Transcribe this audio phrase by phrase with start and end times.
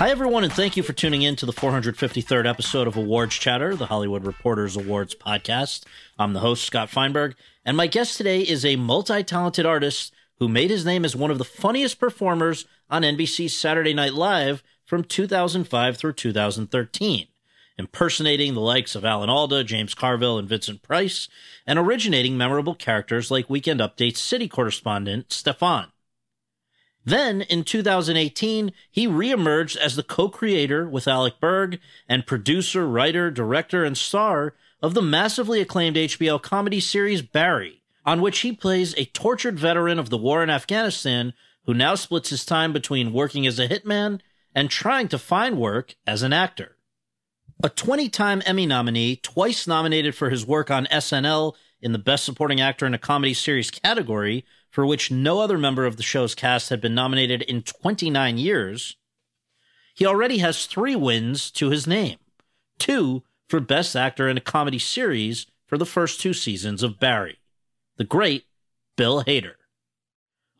[0.00, 3.76] Hi, everyone, and thank you for tuning in to the 453rd episode of Awards Chatter,
[3.76, 5.84] the Hollywood Reporters Awards podcast.
[6.18, 7.34] I'm the host, Scott Feinberg,
[7.66, 11.30] and my guest today is a multi talented artist who made his name as one
[11.30, 17.26] of the funniest performers on NBC's Saturday Night Live from 2005 through 2013,
[17.76, 21.28] impersonating the likes of Alan Alda, James Carville, and Vincent Price,
[21.66, 25.88] and originating memorable characters like Weekend Update's city correspondent, Stefan.
[27.04, 33.30] Then, in 2018, he reemerged as the co creator with Alec Berg and producer, writer,
[33.30, 38.94] director, and star of the massively acclaimed HBO comedy series Barry, on which he plays
[38.96, 41.32] a tortured veteran of the war in Afghanistan
[41.64, 44.20] who now splits his time between working as a hitman
[44.54, 46.76] and trying to find work as an actor.
[47.62, 52.24] A 20 time Emmy nominee, twice nominated for his work on SNL in the Best
[52.24, 56.34] Supporting Actor in a Comedy Series category, for which no other member of the show's
[56.34, 58.96] cast had been nominated in 29 years,
[59.94, 62.16] he already has three wins to his name
[62.78, 67.38] two for Best Actor in a Comedy Series for the first two seasons of Barry.
[67.96, 68.46] The great
[68.96, 69.54] Bill Hader.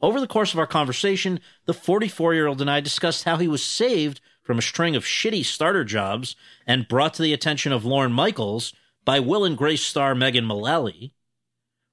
[0.03, 3.49] Over the course of our conversation, the 44 year old and I discussed how he
[3.49, 7.85] was saved from a string of shitty starter jobs and brought to the attention of
[7.85, 11.13] Lorne Michaels by Will and Grace star Megan Mullally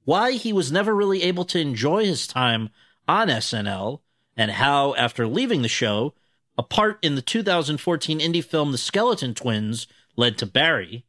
[0.08, 2.70] why he was never really able to enjoy his time
[3.10, 4.00] on SNL,
[4.38, 6.14] and how, after leaving the show,
[6.58, 9.86] a part in the 2014 indie film The Skeleton Twins
[10.16, 11.04] led to Barry.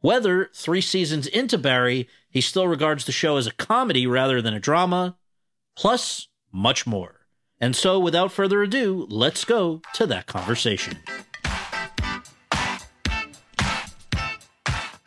[0.00, 4.54] Whether, three seasons into Barry, he still regards the show as a comedy rather than
[4.54, 5.16] a drama,
[5.76, 7.20] plus much more.
[7.60, 10.98] And so, without further ado, let's go to that conversation.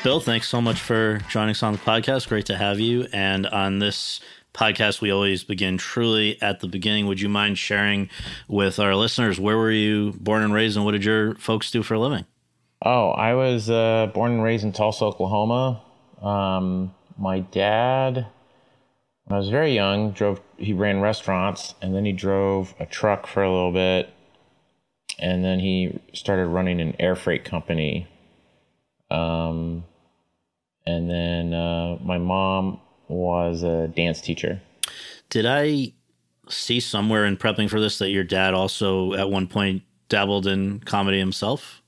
[0.03, 2.27] Bill, thanks so much for joining us on the podcast.
[2.27, 3.07] Great to have you.
[3.13, 4.19] And on this
[4.53, 7.07] podcast, we always begin truly at the beginning.
[7.07, 8.09] Would you mind sharing
[8.49, 11.83] with our listeners where were you born and raised, and what did your folks do
[11.83, 12.25] for a living?
[12.81, 15.81] Oh, I was uh, born and raised in Tulsa, Oklahoma.
[16.21, 18.27] Um, my dad,
[19.23, 20.41] when I was very young, drove.
[20.57, 24.09] He ran restaurants, and then he drove a truck for a little bit,
[25.17, 28.05] and then he started running an air freight company.
[29.09, 29.85] Um,
[30.85, 34.61] and then uh, my mom was a dance teacher.
[35.29, 35.93] Did I
[36.49, 40.79] see somewhere in prepping for this that your dad also at one point dabbled in
[40.81, 41.81] comedy himself?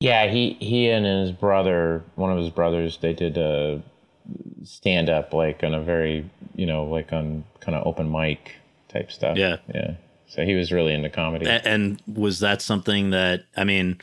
[0.00, 3.82] Yeah, he he and his brother, one of his brothers, they did a
[4.64, 8.56] stand up like on a very you know like on kind of open mic
[8.88, 9.36] type stuff.
[9.36, 9.94] Yeah, yeah.
[10.26, 11.46] So he was really into comedy.
[11.46, 13.98] And, and was that something that I mean?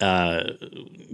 [0.00, 0.44] Uh,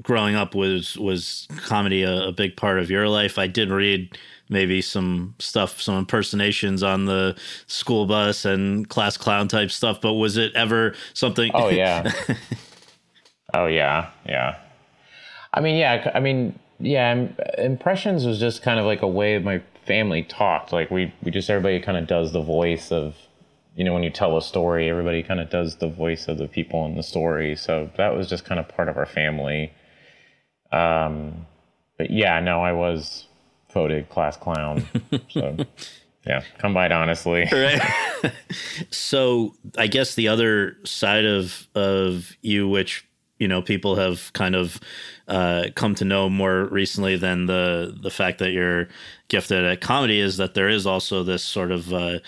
[0.02, 3.38] growing up was was comedy a, a, big part of your life.
[3.38, 4.18] I did read
[4.48, 7.36] maybe some stuff, some impersonations on the
[7.66, 10.00] school bus and class clown type stuff.
[10.00, 11.50] But was it ever something?
[11.54, 12.12] Oh yeah,
[13.54, 14.56] oh yeah, yeah.
[15.54, 16.10] I mean, yeah.
[16.14, 17.28] I mean, yeah.
[17.56, 20.72] Impressions was just kind of like a way my family talked.
[20.72, 23.16] Like we we just everybody kind of does the voice of
[23.76, 26.46] you know, when you tell a story, everybody kind of does the voice of the
[26.46, 27.56] people in the story.
[27.56, 29.72] So that was just kind of part of our family.
[30.70, 31.46] Um,
[31.98, 33.26] but yeah, no, I was
[33.72, 34.86] voted class clown.
[35.28, 35.56] So
[36.26, 37.48] yeah, come by it honestly.
[37.52, 38.32] Right.
[38.90, 43.06] so I guess the other side of of you, which
[43.38, 44.80] you know people have kind of
[45.28, 48.88] uh, come to know more recently than the the fact that you're
[49.28, 52.18] gifted at comedy, is that there is also this sort of uh,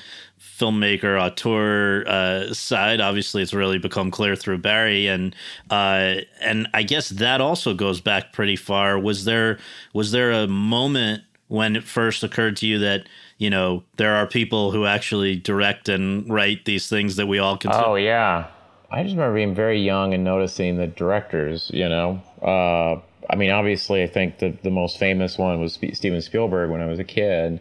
[0.58, 3.00] filmmaker auteur uh, side.
[3.00, 5.35] Obviously, it's really become clear through Barry, and
[5.70, 8.99] uh, and I guess that also goes back pretty far.
[8.99, 9.58] Was there
[9.93, 13.06] was there a moment when it first occurred to you that
[13.38, 17.56] you know there are people who actually direct and write these things that we all
[17.56, 17.87] consider.
[17.87, 18.49] Oh yeah,
[18.91, 21.70] I just remember being very young and noticing the directors.
[21.73, 23.00] You know, uh,
[23.31, 26.87] I mean, obviously, I think the the most famous one was Steven Spielberg when I
[26.87, 27.61] was a kid,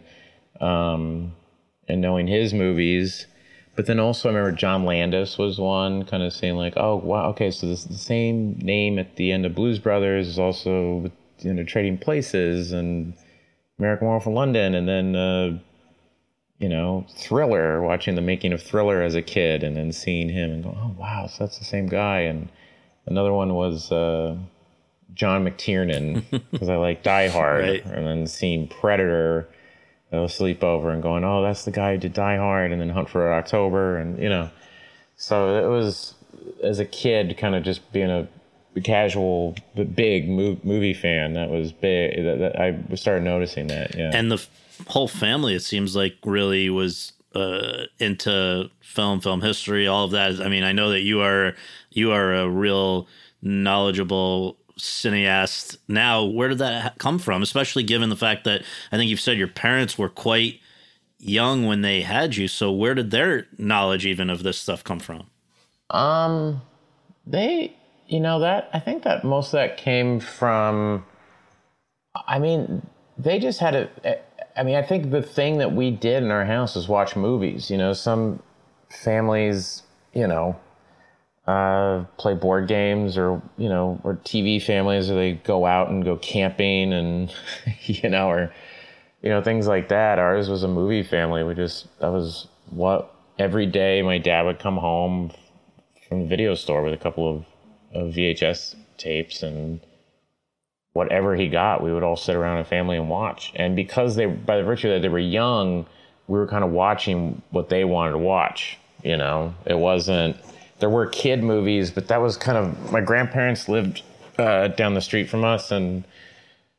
[0.60, 1.34] um,
[1.88, 3.26] and knowing his movies.
[3.76, 7.28] But then also, I remember John Landis was one, kind of saying like, "Oh wow,
[7.30, 11.10] okay, so this the same name at the end of Blues Brothers is also
[11.40, 13.12] you know Trading Places and
[13.78, 15.58] American Werewolf in London, and then uh,
[16.58, 20.50] you know Thriller, watching the making of Thriller as a kid, and then seeing him
[20.50, 22.48] and going, "Oh wow, so that's the same guy." And
[23.04, 24.38] another one was uh,
[25.12, 27.84] John McTiernan because I like Die Hard, right.
[27.84, 29.48] and then seeing Predator
[30.10, 32.90] they'll sleep over and going, oh, that's the guy who did Die Hard and then
[32.90, 33.96] Hunt for October.
[33.96, 34.50] And, you know,
[35.16, 36.14] so it was,
[36.62, 38.28] as a kid, kind of just being a
[38.82, 44.10] casual but big movie fan that was big that, that I started noticing that yeah
[44.12, 44.44] and the
[44.88, 50.40] whole family it seems like really was uh, into film film history all of that
[50.40, 51.54] i mean i know that you are
[51.90, 53.08] you are a real
[53.40, 56.24] knowledgeable cineast now.
[56.24, 57.42] Where did that come from?
[57.42, 58.62] Especially given the fact that
[58.92, 60.60] I think you've said your parents were quite
[61.18, 62.48] young when they had you.
[62.48, 65.28] So where did their knowledge even of this stuff come from?
[65.90, 66.62] Um,
[67.26, 67.74] they,
[68.06, 71.04] you know, that I think that most of that came from.
[72.26, 72.86] I mean,
[73.18, 74.18] they just had a.
[74.58, 77.70] I mean, I think the thing that we did in our house was watch movies.
[77.70, 78.42] You know, some
[78.90, 79.82] families,
[80.14, 80.56] you know,
[81.46, 86.04] uh, play board games or you know or tv families or they go out and
[86.04, 87.32] go camping and
[87.82, 88.52] you know or
[89.22, 90.18] you know things like that.
[90.18, 91.42] Ours was a movie family.
[91.42, 95.30] We just that was what every day my dad would come home
[96.08, 97.44] from the video store with a couple of,
[97.92, 99.80] of vhs tapes and
[100.94, 103.52] whatever he got we would all sit around a family and watch.
[103.54, 105.86] And because they by the virtue that they were young
[106.28, 109.54] we were kind of watching what they wanted to watch you know?
[109.64, 110.36] It wasn't
[110.78, 114.02] there were kid movies, but that was kind of my grandparents lived
[114.38, 116.04] uh, down the street from us, and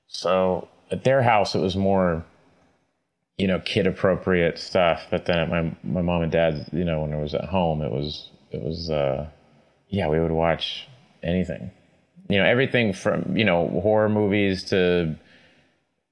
[0.08, 2.24] so at their house it was more,
[3.38, 5.08] you know, kid appropriate stuff.
[5.10, 7.82] But then at my my mom and dad, you know, when I was at home,
[7.82, 9.28] it was it was uh,
[9.90, 10.88] yeah, we would watch
[11.24, 11.72] anything,
[12.30, 15.16] you know, everything from you know horror movies to.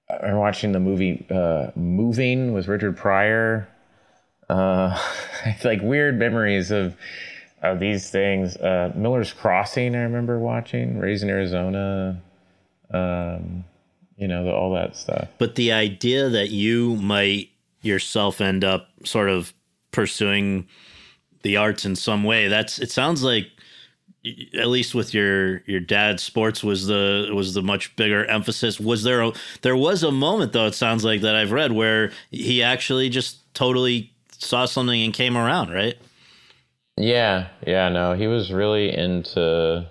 [0.08, 3.68] I'm watching the movie uh, Moving with Richard Pryor.
[4.48, 5.00] Uh,
[5.64, 6.96] like weird memories of
[7.72, 8.56] of these things.
[8.58, 11.00] Uh, Miller's Crossing, I remember watching.
[11.00, 12.22] Raising Arizona,
[12.92, 13.64] um,
[14.18, 15.28] you know, the, all that stuff.
[15.38, 17.50] But the idea that you might
[17.82, 19.54] yourself end up sort of
[19.92, 20.68] pursuing
[21.44, 23.48] the arts in some way, that's it sounds like
[24.58, 29.04] at least with your your dad sports was the was the much bigger emphasis was
[29.04, 29.32] there a,
[29.62, 33.54] there was a moment though it sounds like that I've read where he actually just
[33.54, 35.96] totally saw something and came around right
[36.97, 39.88] yeah, yeah, no, he was really into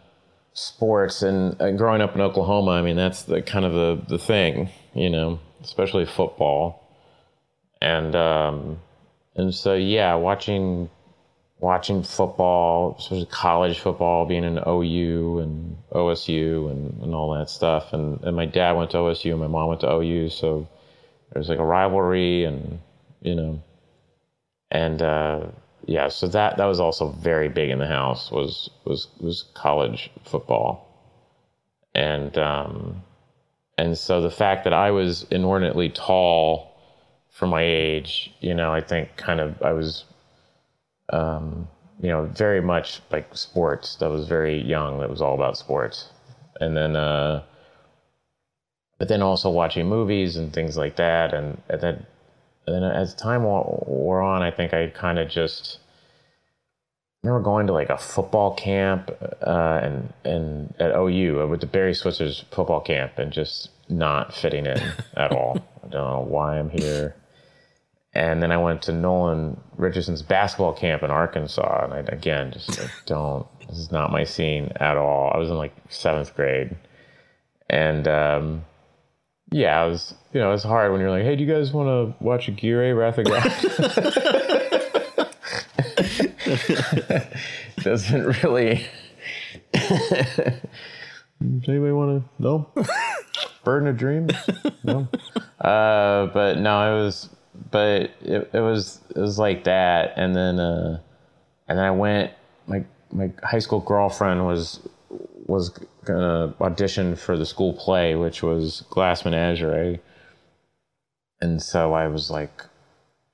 [0.55, 4.19] sports, and uh, growing up in Oklahoma, I mean, that's the kind of the the
[4.19, 6.89] thing, you know, especially football,
[7.83, 8.79] and um,
[9.37, 10.91] and so yeah, watching
[11.59, 17.93] watching football, especially college football, being in OU and OSU and, and all that stuff,
[17.93, 20.69] and and my dad went to OSU, and my mom went to OU, so
[21.33, 22.81] there's like a rivalry, and
[23.21, 23.63] you know,
[24.71, 25.03] and.
[25.03, 25.47] uh
[25.87, 30.11] yeah, so that that was also very big in the house was was was college
[30.25, 30.87] football,
[31.95, 33.03] and um,
[33.79, 36.73] and so the fact that I was inordinately tall
[37.31, 40.05] for my age, you know, I think kind of I was,
[41.11, 41.69] um,
[42.01, 43.97] you know, very much like sports.
[43.97, 45.01] That was very young.
[45.01, 46.09] That was all about sports,
[46.61, 46.97] and then.
[46.97, 47.43] Uh,
[48.97, 52.07] but then also watching movies and things like that, and, and then
[52.67, 55.79] and then as time wore on, I think I kind of just
[57.25, 59.11] I remember going to like a football camp
[59.47, 64.35] uh, and and at OU uh, with the Barry Switzer's football camp and just not
[64.35, 64.79] fitting in
[65.17, 65.57] at all.
[65.83, 67.17] I don't know why I'm here.
[68.13, 72.79] And then I went to Nolan Richardson's basketball camp in Arkansas, and I again just
[72.79, 73.47] like, don't.
[73.69, 75.33] This is not my scene at all.
[75.35, 76.77] I was in like seventh grade,
[77.71, 78.65] and um,
[79.51, 81.89] yeah, it was you know it's hard when you're like, hey, do you guys want
[81.89, 83.43] to watch Aguirre Wrath of God?
[87.83, 88.87] doesn't really.
[89.73, 92.69] Does anybody want to know?
[93.65, 94.33] Burden of Dreams?
[94.83, 95.09] No.
[95.61, 97.31] Uh, but no, it was,
[97.71, 101.01] but it, it was it was like that, and then uh,
[101.69, 102.33] and then I went.
[102.67, 104.81] My my high school girlfriend was
[105.47, 110.01] was gonna audition for the school play, which was Glass Menagerie,
[111.41, 112.65] and so I was like,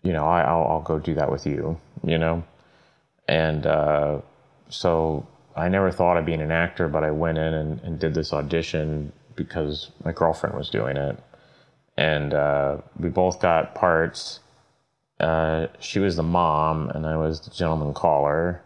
[0.02, 2.42] you know, I, will I'll go do that with you, you know?
[3.28, 4.20] And uh,
[4.68, 8.14] so I never thought of being an actor, but I went in and, and did
[8.14, 11.22] this audition because my girlfriend was doing it.
[11.96, 14.40] And uh, we both got parts.
[15.20, 18.62] Uh, she was the mom, and I was the gentleman caller.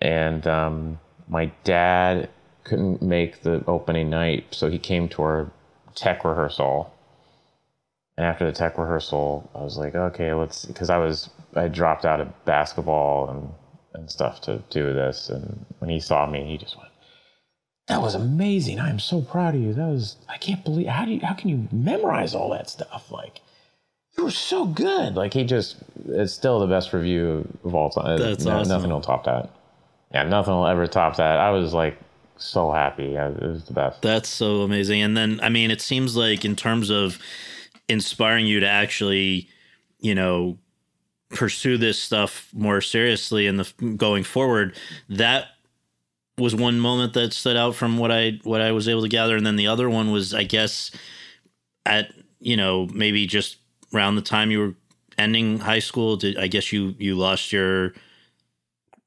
[0.00, 2.28] And um, my dad
[2.64, 5.50] couldn't make the opening night, so he came to our
[5.94, 6.92] tech rehearsal.
[8.16, 12.04] And after the tech rehearsal, I was like, okay, let's, because I was, I dropped
[12.04, 13.48] out of basketball and,
[13.94, 15.28] and stuff to do this.
[15.28, 16.90] And when he saw me, he just went,
[17.86, 18.80] that was amazing.
[18.80, 19.72] I am so proud of you.
[19.72, 23.10] That was, I can't believe, how do you, how can you memorize all that stuff?
[23.10, 23.40] Like,
[24.16, 25.14] you were so good.
[25.14, 28.18] Like, he just, it's still the best review of all time.
[28.18, 28.68] That's no, awesome.
[28.68, 29.50] Nothing will top that.
[30.12, 31.38] Yeah, nothing will ever top that.
[31.38, 31.96] I was like
[32.38, 33.14] so happy.
[33.14, 34.02] It was the best.
[34.02, 35.02] That's so amazing.
[35.02, 37.18] And then, I mean, it seems like in terms of
[37.88, 39.48] inspiring you to actually,
[40.00, 40.58] you know,
[41.30, 44.76] pursue this stuff more seriously and the going forward,
[45.08, 45.48] that
[46.38, 49.36] was one moment that stood out from what I what I was able to gather,
[49.36, 50.90] and then the other one was, I guess,
[51.84, 53.58] at you know maybe just
[53.92, 54.74] around the time you were
[55.18, 56.16] ending high school.
[56.16, 57.94] Did I guess you you lost your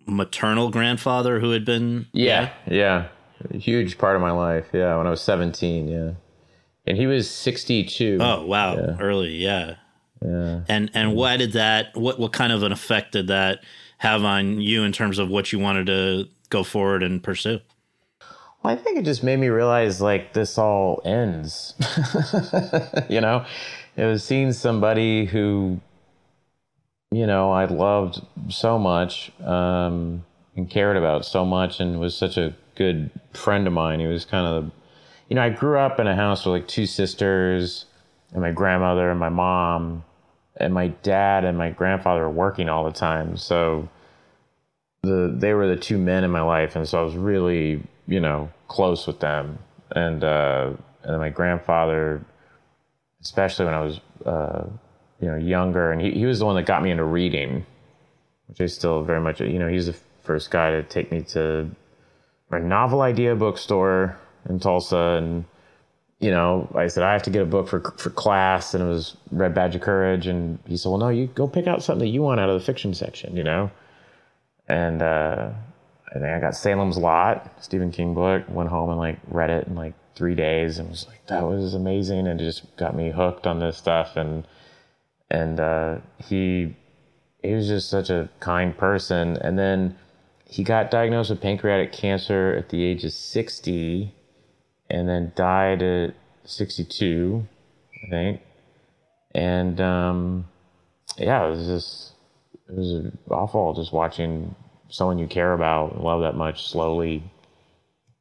[0.05, 3.07] maternal grandfather who had been yeah yeah, yeah.
[3.53, 6.11] Huge part of my life yeah when I was seventeen yeah
[6.85, 8.17] and he was sixty two.
[8.19, 8.97] Oh wow, yeah.
[8.99, 9.75] early yeah.
[10.23, 10.61] Yeah.
[10.67, 11.95] And and why did that?
[11.95, 13.63] What what kind of an effect did that
[13.99, 17.59] have on you in terms of what you wanted to go forward and pursue?
[18.63, 21.73] Well, I think it just made me realize like this all ends.
[23.09, 23.45] you know,
[23.95, 25.79] it was seeing somebody who,
[27.11, 30.23] you know, I loved so much um,
[30.55, 33.99] and cared about so much and was such a good friend of mine.
[33.99, 34.71] He was kind of,
[35.29, 37.85] you know, I grew up in a house with like two sisters
[38.31, 40.03] and my grandmother and my mom
[40.57, 43.37] and my dad and my grandfather were working all the time.
[43.37, 43.89] So,
[45.03, 48.19] the they were the two men in my life, and so I was really you
[48.19, 49.57] know close with them.
[49.95, 50.71] And uh,
[51.03, 52.23] and my grandfather,
[53.21, 54.65] especially when I was uh,
[55.19, 57.65] you know younger, and he, he was the one that got me into reading,
[58.47, 61.69] which I still very much you know he's the first guy to take me to
[62.51, 64.17] a novel idea bookstore
[64.49, 65.45] in Tulsa and
[66.19, 68.87] you know, I said I have to get a book for for class, and it
[68.87, 72.05] was Red Badge of Courage, and he said, "Well, no, you go pick out something
[72.05, 73.71] that you want out of the fiction section," you know
[74.71, 75.49] and uh,
[76.09, 78.43] I think I got Salem's Lot, Stephen King book.
[78.47, 81.73] Went home and like read it in like three days, and was like, that was
[81.73, 84.15] amazing, and it just got me hooked on this stuff.
[84.15, 84.47] And
[85.29, 86.75] and uh, he
[87.43, 89.37] he was just such a kind person.
[89.37, 89.97] And then
[90.51, 94.13] he got diagnosed with pancreatic cancer at the age of sixty,
[94.89, 97.47] and then died at sixty-two,
[98.05, 98.41] I think.
[99.33, 100.45] And um,
[101.17, 102.11] yeah, it was just
[102.67, 104.53] it was awful just watching
[104.89, 107.23] someone you care about, and love that much, slowly,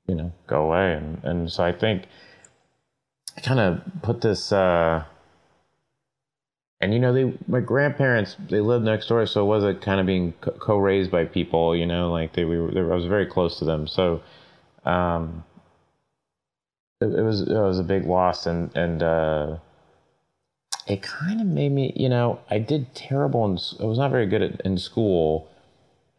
[0.07, 0.93] you know, go away.
[0.93, 2.05] And and so I think
[3.37, 4.53] I kind of put this.
[4.53, 5.03] Uh,
[6.81, 10.01] and you know, they my grandparents they lived next door, so it was a kind
[10.01, 11.77] of being co-raised by people.
[11.77, 14.23] You know, like they, we were, they, I was very close to them, so
[14.85, 15.45] um,
[17.01, 19.57] it, it was it was a big loss, and and uh,
[20.87, 24.27] it kind of made me, you know, I did terrible and I was not very
[24.27, 25.49] good at, in school.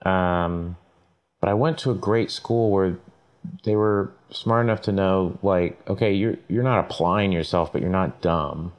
[0.03, 0.77] Um,
[1.41, 2.97] but I went to a great school where
[3.63, 7.89] they were smart enough to know, like, okay, you're you're not applying yourself, but you're
[7.89, 8.73] not dumb.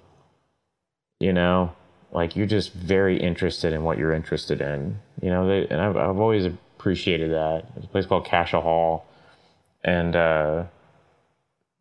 [1.22, 1.72] You know,
[2.10, 4.98] like you're just very interested in what you're interested in.
[5.22, 7.72] You know, they, and I've I've always appreciated that.
[7.74, 9.06] There's a place called Cascia Hall,
[9.84, 10.64] and uh,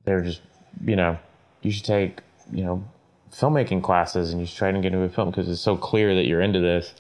[0.05, 0.41] they're just,
[0.86, 1.17] you know,
[1.63, 2.21] you should take,
[2.51, 2.83] you know,
[3.33, 6.13] filmmaking classes and you should try to get into a film because it's so clear
[6.13, 6.93] that you're into this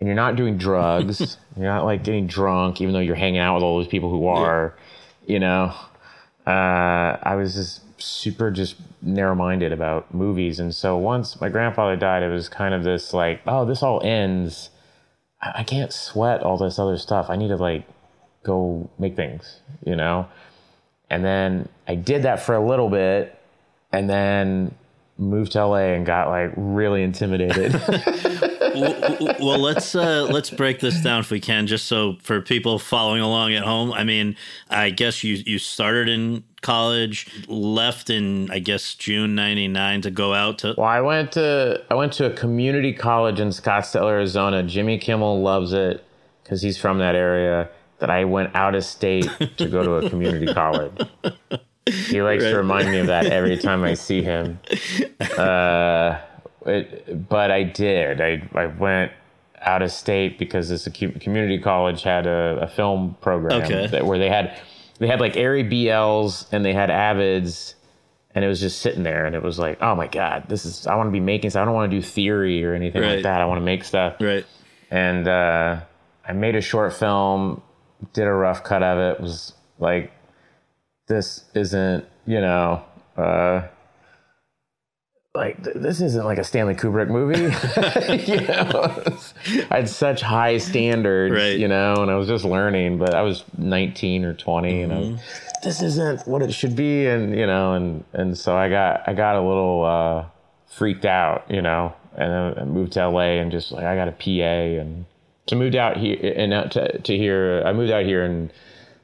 [0.00, 1.36] and you're not doing drugs.
[1.58, 4.26] you're not like getting drunk, even though you're hanging out with all those people who
[4.26, 4.74] are,
[5.26, 5.32] yeah.
[5.34, 5.74] you know.
[6.46, 10.60] Uh, I was just super just narrow minded about movies.
[10.60, 14.02] And so once my grandfather died, it was kind of this like, oh, this all
[14.04, 14.70] ends.
[15.40, 17.26] I, I can't sweat all this other stuff.
[17.30, 17.86] I need to like
[18.42, 20.28] go make things, you know?
[21.10, 23.38] And then I did that for a little bit.
[23.92, 24.74] And then
[25.16, 27.72] moved to LA and got like really intimidated.
[28.74, 32.78] well, well, let's uh, let's break this down if we can, just so for people
[32.78, 33.92] following along at home.
[33.92, 34.36] I mean,
[34.68, 40.34] I guess you you started in college, left in I guess June '99 to go
[40.34, 40.74] out to.
[40.76, 44.62] Well, I went to I went to a community college in Scottsdale, Arizona.
[44.62, 46.04] Jimmy Kimmel loves it
[46.42, 47.68] because he's from that area.
[48.00, 50.92] That I went out of state to go to a community college.
[51.86, 52.50] He likes right.
[52.50, 54.58] to remind me of that every time I see him.
[55.38, 56.20] Uh,
[56.66, 58.20] it, but I did.
[58.20, 59.12] I I went
[59.60, 63.86] out of state because this community college had a, a film program okay.
[63.86, 64.60] that, where they had
[64.98, 67.74] they had like Arri BLs and they had Avids
[68.34, 70.86] and it was just sitting there and it was like oh my god this is
[70.86, 73.14] i want to be making stuff i don't want to do theory or anything right.
[73.14, 74.44] like that i want to make stuff right
[74.90, 75.80] and uh,
[76.26, 77.62] i made a short film
[78.12, 80.12] did a rough cut of it was like
[81.06, 82.82] this isn't you know
[83.16, 83.62] uh,
[85.34, 87.40] like th- this isn't like a Stanley Kubrick movie.
[88.32, 91.58] you know, I had such high standards, right.
[91.58, 92.98] you know, and I was just learning.
[92.98, 94.82] But I was 19 or 20, mm-hmm.
[94.82, 95.60] and I was, mm-hmm.
[95.64, 99.14] this isn't what it should be, and you know, and and so I got I
[99.14, 100.24] got a little uh,
[100.68, 104.12] freaked out, you know, and I moved to LA and just like I got a
[104.12, 105.04] PA and
[105.46, 107.62] to moved out here and out to to here.
[107.66, 108.52] I moved out here in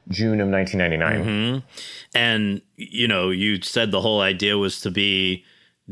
[0.09, 1.25] June of 1999.
[1.25, 2.17] Mm-hmm.
[2.17, 5.43] And you know, you said the whole idea was to be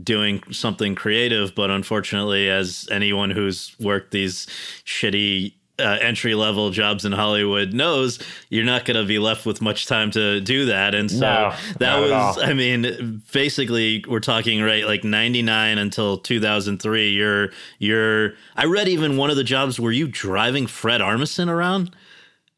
[0.03, 4.47] doing something creative, but unfortunately, as anyone who's worked these
[4.85, 9.61] shitty uh, entry level jobs in Hollywood knows, you're not going to be left with
[9.61, 10.93] much time to do that.
[10.93, 17.11] And so no, that was, I mean, basically, we're talking right like 99 until 2003.
[17.11, 21.95] You're, you're, I read even one of the jobs were you driving Fred Armisen around?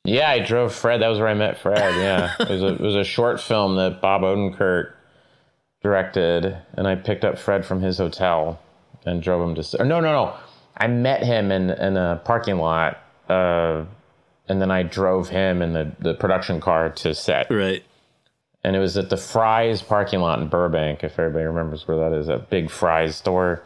[0.03, 1.01] Yeah, I drove Fred.
[1.01, 1.95] That was where I met Fred.
[1.95, 4.93] Yeah, it was a, it was a short film that Bob Odenkirk
[5.81, 8.59] directed, and I picked up Fred from his hotel
[9.05, 9.81] and drove him to.
[9.81, 10.35] Or no, no, no.
[10.77, 13.85] I met him in in a parking lot, uh,
[14.47, 17.49] and then I drove him in the the production car to set.
[17.49, 17.83] Right.
[18.63, 22.15] And it was at the Fry's parking lot in Burbank, if everybody remembers where that
[22.15, 23.63] is, a big Fry's store.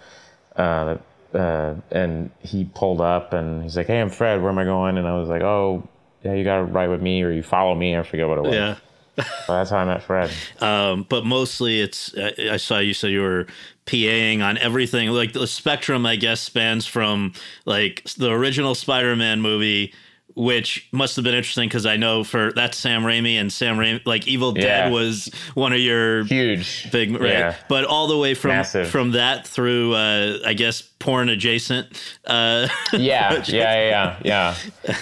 [0.55, 0.97] Uh,
[1.33, 4.41] uh, and he pulled up and he's like, "Hey, I'm Fred.
[4.41, 5.85] Where am I going?" And I was like, "Oh,
[6.23, 7.97] yeah, you got to ride with me, or you follow me.
[7.97, 8.75] I forget what it was." Yeah
[9.17, 10.31] well, that's how I met Fred.
[10.59, 13.47] Um, but mostly, it's I saw you said you were
[13.85, 15.09] PAing on everything.
[15.09, 17.33] Like the spectrum, I guess, spans from
[17.65, 19.93] like the original Spider-Man movie
[20.35, 24.05] which must have been interesting because I know for that's Sam Raimi and Sam Raimi,
[24.05, 24.63] like Evil yeah.
[24.63, 27.31] Dead was one of your huge big, right?
[27.31, 27.55] Yeah.
[27.69, 28.89] But all the way from Massive.
[28.89, 31.87] from that through, uh, I guess, porn adjacent.
[32.25, 34.55] Uh, yeah, yeah, yeah, yeah,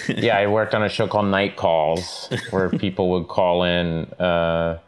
[0.08, 0.38] yeah.
[0.38, 4.04] I worked on a show called Night Calls where people would call in.
[4.12, 4.78] Uh,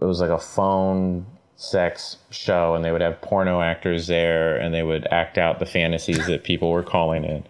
[0.00, 4.74] it was like a phone sex show, and they would have porno actors there, and
[4.74, 7.44] they would act out the fantasies that people were calling in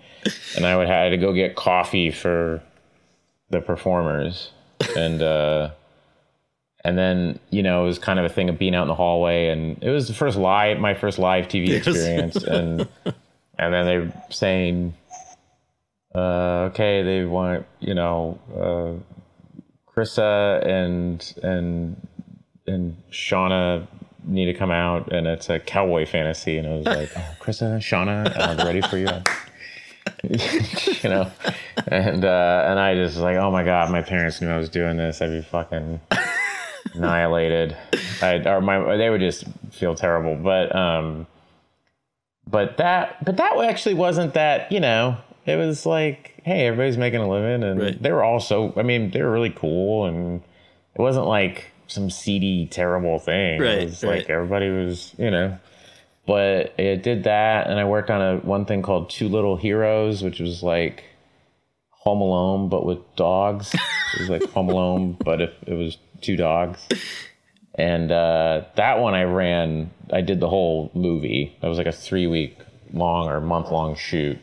[0.57, 2.63] and I would have to go get coffee for
[3.51, 4.51] the performers,
[4.97, 5.71] and uh,
[6.85, 8.95] and then you know it was kind of a thing of being out in the
[8.95, 12.89] hallway, and it was the first live, my first live TV experience, and
[13.59, 14.95] and then they saying,
[16.15, 22.09] uh, okay, they want you know, uh, Krista and and
[22.67, 23.87] and Shauna
[24.25, 27.79] need to come out, and it's a cowboy fantasy, and it was like, oh, Krista,
[27.79, 29.09] Shauna, I'm ready for you.
[31.03, 31.29] you know,
[31.89, 34.97] and uh, and I just like, oh my god, my parents knew I was doing
[34.97, 35.21] this.
[35.21, 36.01] I'd be fucking
[36.95, 37.77] annihilated.
[38.23, 40.37] I or my they would just feel terrible.
[40.37, 41.27] But um,
[42.47, 44.71] but that but that actually wasn't that.
[44.71, 45.17] You know,
[45.47, 48.01] it was like, hey, everybody's making a living, and right.
[48.01, 48.73] they were all so.
[48.77, 50.43] I mean, they were really cool, and
[50.95, 53.61] it wasn't like some seedy, terrible thing.
[53.61, 54.19] Right, it was right.
[54.19, 55.59] like everybody was, you know
[56.31, 60.23] but it did that and i worked on a one thing called two little heroes
[60.23, 61.05] which was like
[62.01, 63.75] home alone but with dogs.
[64.13, 66.81] It was like home alone but if it was two dogs.
[67.77, 71.57] And uh, that one i ran i did the whole movie.
[71.61, 72.59] That was like a three week
[72.93, 74.37] long or month long shoot.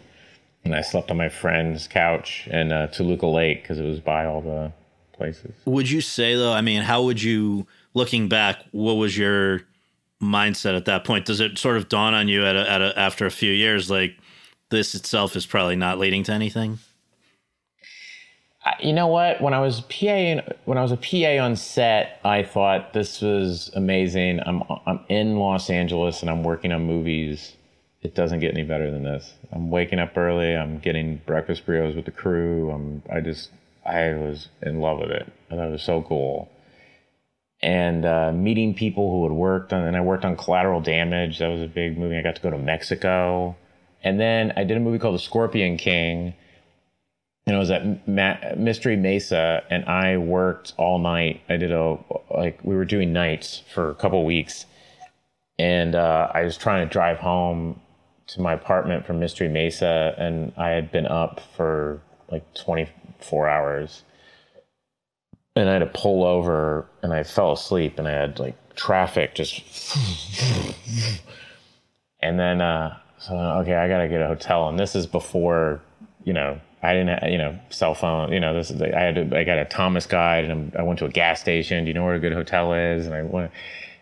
[0.63, 4.25] And i slept on my friend's couch in uh, toluca lake because it was by
[4.25, 4.71] all the
[5.11, 5.53] places.
[5.65, 9.63] Would you say though i mean how would you looking back what was your
[10.21, 11.25] mindset at that point?
[11.25, 13.89] Does it sort of dawn on you at, a, at a, after a few years,
[13.89, 14.17] like
[14.69, 16.79] this itself is probably not leading to anything?
[18.81, 19.41] You know what?
[19.41, 23.71] When I was PA, when I was a PA on set, I thought this was
[23.75, 24.41] amazing.
[24.45, 27.55] I'm I'm in Los Angeles and I'm working on movies.
[28.01, 29.33] It doesn't get any better than this.
[29.51, 30.55] I'm waking up early.
[30.55, 32.69] I'm getting breakfast burritos with the crew.
[32.71, 33.51] I'm I just
[33.85, 35.31] I was in love with it.
[35.49, 36.49] And it was so cool
[37.61, 41.39] and uh, meeting people who had worked on, and I worked on Collateral Damage.
[41.39, 42.17] That was a big movie.
[42.17, 43.55] I got to go to Mexico,
[44.03, 46.33] and then I did a movie called The Scorpion King,
[47.45, 51.41] and it was at Ma- Mystery Mesa, and I worked all night.
[51.49, 51.97] I did a
[52.29, 54.65] like we were doing nights for a couple weeks,
[55.57, 57.81] and uh, I was trying to drive home
[58.27, 64.03] to my apartment from Mystery Mesa, and I had been up for like 24 hours
[65.57, 69.35] and I had to pull over and I fell asleep and I had like traffic
[69.35, 69.63] just
[72.19, 75.81] And then, uh, so okay, I gotta get a hotel, and this is before,
[76.23, 78.31] you know, I didn't, have, you know, cell phone.
[78.31, 80.99] You know, this is I had to, I got a Thomas guide, and I went
[80.99, 81.83] to a gas station.
[81.83, 83.05] Do you know where a good hotel is?
[83.05, 83.51] And I went,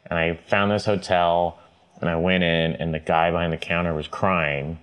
[0.10, 1.60] and I found this hotel,
[2.02, 4.80] and I went in, and the guy behind the counter was crying.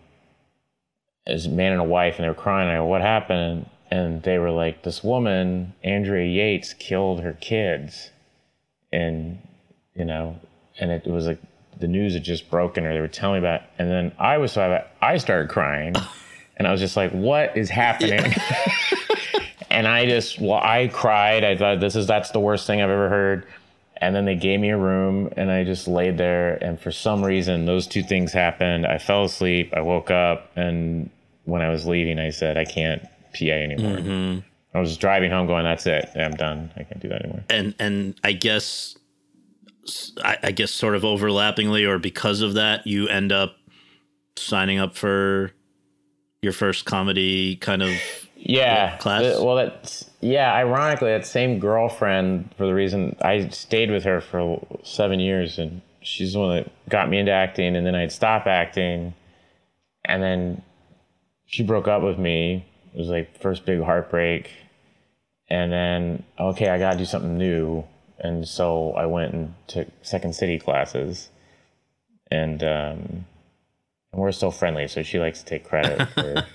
[1.26, 2.68] A man and a wife, and they were crying.
[2.68, 3.66] I go, what happened?
[3.92, 8.08] And they were like, this woman, Andrea Yates, killed her kids,
[8.90, 9.38] and
[9.94, 10.40] you know,
[10.80, 11.42] and it was like
[11.78, 13.60] the news had just broken, or they were telling me about.
[13.60, 13.66] It.
[13.78, 15.94] And then I was so I started crying.
[16.56, 18.32] and I was just like, "What is happening?"
[19.70, 21.44] and I just, well, I cried.
[21.44, 23.46] I thought this is that's the worst thing I've ever heard.
[23.98, 26.54] And then they gave me a room, and I just laid there.
[26.64, 28.86] And for some reason, those two things happened.
[28.86, 29.74] I fell asleep.
[29.76, 31.10] I woke up, and
[31.44, 34.40] when I was leaving, I said, "I can't PA anymore." Mm-hmm.
[34.74, 36.08] I was driving home, going, "That's it.
[36.16, 36.70] I'm done.
[36.76, 38.96] I can't do that anymore." And and I guess,
[40.24, 43.56] I, I guess, sort of overlappingly, or because of that, you end up
[44.36, 45.52] signing up for
[46.40, 47.90] your first comedy kind of
[48.36, 49.36] yeah class.
[49.36, 50.52] The, well, that's yeah.
[50.52, 55.82] Ironically, that same girlfriend for the reason I stayed with her for seven years, and
[56.00, 59.14] she's the one that got me into acting, and then I'd stop acting,
[60.04, 60.62] and then
[61.46, 62.66] she broke up with me.
[62.94, 64.50] It was like first big heartbreak,
[65.48, 67.84] and then okay, I got to do something new,
[68.18, 71.30] and so I went and took Second City classes,
[72.30, 73.26] and um,
[74.12, 76.06] and we're still friendly, so she likes to take credit.
[76.10, 76.46] For...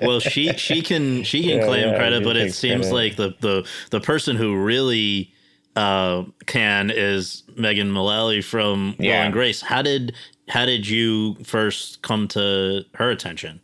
[0.06, 2.94] well, she she can she can yeah, claim yeah, credit, but it seems credit.
[2.94, 5.32] like the the the person who really
[5.74, 9.18] uh, can is Megan Mullally from yeah.
[9.18, 9.60] Will and Grace.
[9.62, 10.14] How did
[10.48, 13.60] how did you first come to her attention?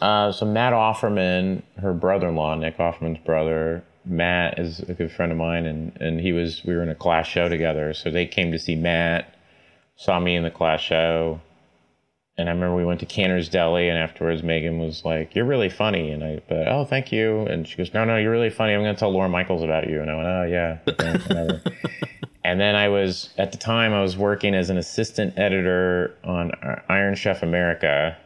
[0.00, 5.38] Uh, so Matt Offerman, her brother-in-law, Nick Offerman's brother, Matt is a good friend of
[5.38, 7.92] mine, and and he was we were in a class show together.
[7.92, 9.34] So they came to see Matt
[10.00, 11.40] saw me in the class show.
[12.38, 15.68] And I remember we went to Canter's Deli, and afterwards Megan was like, "You're really
[15.68, 17.40] funny," and I, but oh, thank you.
[17.40, 18.72] And she goes, "No, no, you're really funny.
[18.72, 21.60] I'm going to tell Lorne Michaels about you." And I went, "Oh yeah."
[22.44, 26.52] and then I was at the time I was working as an assistant editor on
[26.88, 28.16] Iron Chef America,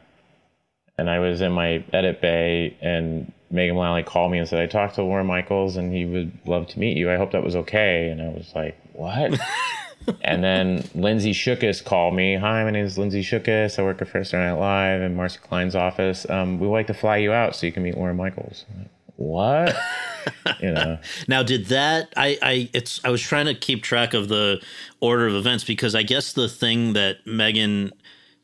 [0.99, 4.67] and I was in my edit bay, and Megan Mullally called me and said, "I
[4.67, 7.11] talked to Lorne Michaels, and he would love to meet you.
[7.11, 9.39] I hope that was okay." And I was like, "What?"
[10.23, 12.37] and then Lindsay Shookus called me.
[12.37, 13.79] Hi, my name is Lindsay Shookus.
[13.79, 16.29] I work at First Night Live in Marcy Klein's office.
[16.29, 18.65] Um, we would like to fly you out so you can meet Lorne Michaels.
[18.77, 19.77] Like, what?
[20.61, 20.99] you know.
[21.29, 22.13] Now, did that?
[22.17, 24.61] I I it's I was trying to keep track of the
[25.01, 27.93] order of events because I guess the thing that Megan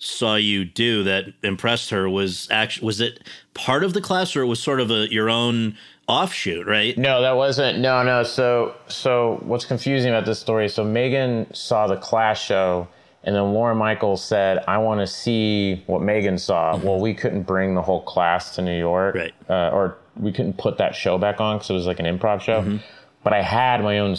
[0.00, 3.20] saw you do that impressed her was actually was it
[3.52, 5.76] part of the class or it was sort of a your own
[6.10, 6.98] offshoot, right?
[6.98, 7.78] No, that wasn't.
[7.78, 8.24] No, no.
[8.24, 10.68] So, so what's confusing about this story?
[10.68, 12.88] So Megan saw the class show,
[13.22, 16.86] and then Lorne Michaels said, "I want to see what Megan saw." Mm-hmm.
[16.86, 19.34] Well, we couldn't bring the whole class to New York, right?
[19.48, 22.40] Uh, or we couldn't put that show back on because it was like an improv
[22.40, 22.62] show.
[22.62, 22.78] Mm-hmm.
[23.22, 24.16] But I had my own.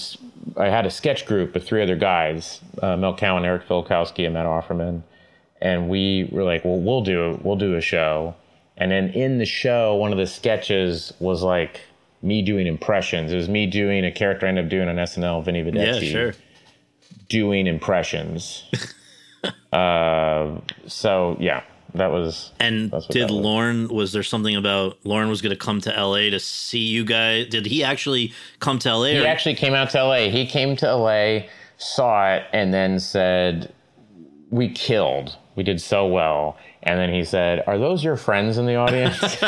[0.57, 4.33] I had a sketch group with three other guys: uh, Mel Cowan, Eric Filipkowski, and
[4.33, 5.03] Matt Offerman.
[5.61, 8.35] And we were like, "Well, we'll do we'll do a show."
[8.77, 11.81] And then in the show, one of the sketches was like
[12.21, 13.31] me doing impressions.
[13.31, 16.01] It was me doing a character I ended up doing on SNL, Vinny Vedecci.
[16.03, 16.33] Yeah, sure.
[17.29, 18.69] Doing impressions.
[19.73, 21.63] uh, so yeah,
[21.95, 22.51] that was.
[22.59, 23.31] And did was.
[23.31, 23.87] Lorne?
[23.87, 27.47] Was there something about Lorne was going to come to LA to see you guys?
[27.47, 29.05] Did he actually come to LA?
[29.05, 29.27] He or?
[29.27, 30.29] actually came out to LA.
[30.29, 31.47] He came to LA,
[31.77, 33.73] saw it, and then said,
[34.49, 35.37] "We killed.
[35.55, 39.21] We did so well." And then he said, Are those your friends in the audience?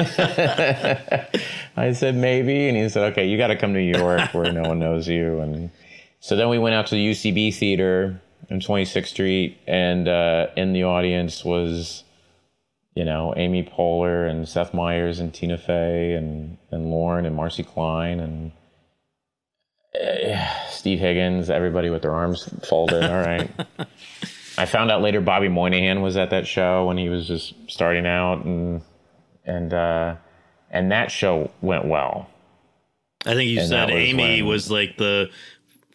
[1.75, 2.67] I said, Maybe.
[2.67, 5.07] And he said, Okay, you got to come to New York where no one knows
[5.07, 5.39] you.
[5.39, 5.71] And
[6.19, 9.57] so then we went out to the UCB Theater on 26th Street.
[9.65, 12.03] And uh, in the audience was,
[12.93, 17.63] you know, Amy Poehler and Seth Meyers and Tina Fey and, and Lorne and Marcy
[17.63, 18.51] Klein and
[19.99, 23.03] uh, Steve Higgins, everybody with their arms folded.
[23.03, 23.49] All right.
[24.57, 28.05] I found out later Bobby Moynihan was at that show when he was just starting
[28.05, 28.81] out, and
[29.45, 30.15] and uh,
[30.69, 32.29] and that show went well.
[33.25, 35.29] I think you and said was Amy was like the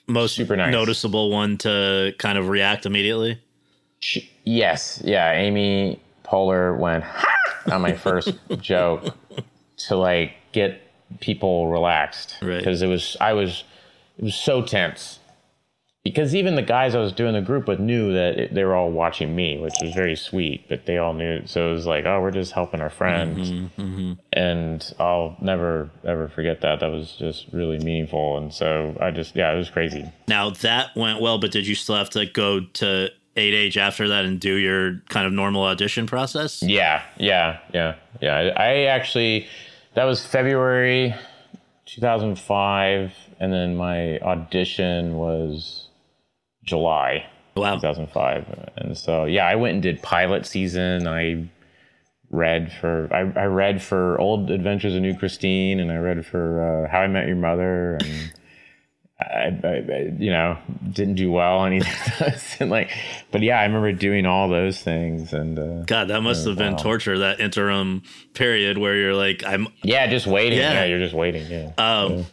[0.06, 0.72] most nice.
[0.72, 3.40] noticeable one to kind of react immediately.
[4.00, 5.32] She, yes, yeah.
[5.32, 7.04] Amy Poehler went
[7.70, 9.14] on my first joke
[9.88, 10.80] to like get
[11.20, 12.88] people relaxed because right.
[12.88, 13.64] it was I was
[14.16, 15.18] it was so tense
[16.08, 18.74] because even the guys I was doing the group with knew that it, they were
[18.74, 20.66] all watching me, which was very sweet.
[20.66, 23.80] But they all knew, so it was like, oh, we're just helping our friends, mm-hmm,
[23.80, 24.12] mm-hmm.
[24.32, 26.80] and I'll never ever forget that.
[26.80, 30.10] That was just really meaningful, and so I just yeah, it was crazy.
[30.26, 34.24] Now that went well, but did you still have to go to 8H after that
[34.24, 36.62] and do your kind of normal audition process?
[36.62, 38.52] Yeah, yeah, yeah, yeah.
[38.56, 39.46] I, I actually,
[39.94, 41.14] that was February
[41.84, 45.87] 2005, and then my audition was
[46.68, 47.26] July
[47.58, 47.74] Wow.
[47.76, 48.72] 2005.
[48.76, 51.06] And so, yeah, I went and did pilot season.
[51.06, 51.48] I
[52.30, 56.84] read for I, I read for Old Adventures of New Christine, and I read for
[56.86, 58.32] uh, How I Met Your Mother, and
[59.20, 60.58] I, I, I, you know
[60.92, 62.56] didn't do well on either of those.
[62.60, 62.90] and like,
[63.30, 66.72] but yeah, I remember doing all those things, and uh, God, that must have been
[66.72, 66.78] wow.
[66.78, 67.18] torture.
[67.18, 68.02] That interim
[68.34, 70.58] period where you're like, I'm yeah, just waiting.
[70.58, 70.74] Yeah.
[70.74, 71.50] Yeah, you're just waiting.
[71.50, 71.72] Yeah.
[71.78, 72.26] um,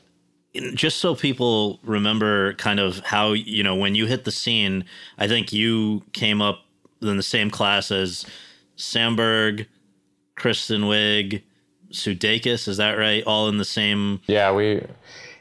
[0.74, 4.86] just so people remember kind of how you know when you hit the scene
[5.18, 6.60] i think you came up
[7.02, 8.26] in the same class as
[8.78, 9.66] samberg
[10.36, 11.42] kristen wiig
[11.92, 14.82] sudeikis is that right all in the same Yeah, we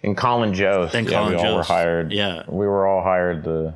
[0.02, 2.12] and Colin joe And yeah, Colin we all were hired.
[2.12, 2.42] Yeah.
[2.46, 3.74] we were all hired the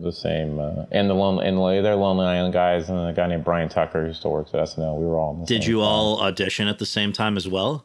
[0.00, 3.28] the same, uh, and the lonely and the other Lonely Island guys, and a guy
[3.28, 4.98] named Bryan Tucker who still works at SNL.
[4.98, 5.34] We were all.
[5.34, 5.86] In the did you class.
[5.86, 7.84] all audition at the same time as well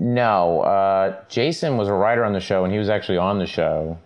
[0.00, 3.46] No, uh, Jason was a writer on the show, and he was actually on the
[3.46, 3.98] show.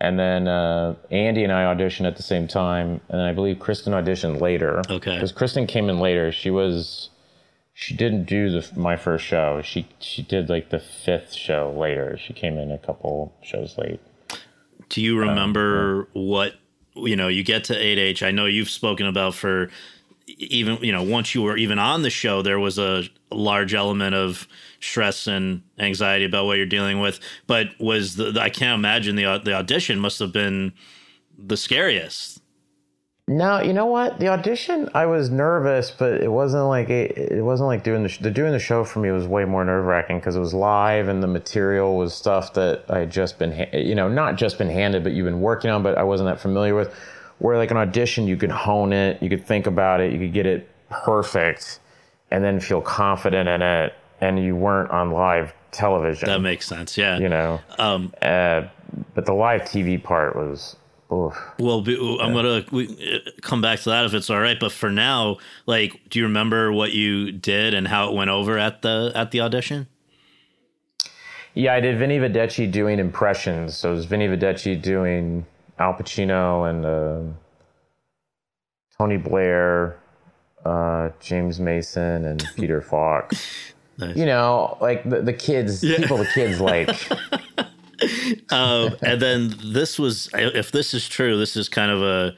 [0.00, 3.92] And then uh, Andy and I auditioned at the same time, and I believe Kristen
[3.92, 4.82] auditioned later.
[4.90, 5.14] Okay.
[5.14, 6.32] Because Kristen came in later.
[6.32, 7.10] She was,
[7.74, 9.62] she didn't do the my first show.
[9.62, 12.18] She she did like the fifth show later.
[12.18, 14.00] She came in a couple shows late.
[14.88, 16.54] do you remember what
[16.96, 19.70] you know you get to 8h i know you've spoken about for
[20.26, 24.14] even you know once you were even on the show there was a large element
[24.14, 24.48] of
[24.80, 29.40] stress and anxiety about what you're dealing with but was the i can't imagine the
[29.44, 30.72] the audition must have been
[31.38, 32.40] the scariest
[33.26, 34.20] No, you know what?
[34.20, 38.14] The audition, I was nervous, but it wasn't like it, it wasn't like doing the
[38.20, 41.08] the doing the show for me was way more nerve wracking because it was live
[41.08, 44.68] and the material was stuff that I had just been you know not just been
[44.68, 46.94] handed, but you've been working on, but I wasn't that familiar with.
[47.44, 50.32] Where like an audition, you could hone it, you could think about it, you could
[50.32, 51.78] get it perfect,
[52.30, 56.28] and then feel confident in it, and you weren't on live television.
[56.28, 58.62] that makes sense yeah you know, um uh,
[59.14, 60.76] but the live TV part was.
[61.12, 61.36] Oof.
[61.58, 64.72] well be, i'm gonna we, uh, come back to that if it's all right but
[64.72, 68.80] for now like do you remember what you did and how it went over at
[68.80, 69.86] the at the audition
[71.52, 73.76] Yeah, I did Vinny Vedecci doing impressions.
[73.76, 75.46] So it was Vinny Vedecci doing
[75.78, 77.36] Al Pacino and uh,
[78.96, 79.98] Tony Blair,
[80.64, 83.32] uh, James Mason, and Peter Falk.
[83.98, 84.16] Nice.
[84.16, 86.88] You know, like the, the kids, people the kids like.
[88.52, 92.34] um, and then this was, if this is true, this is kind of a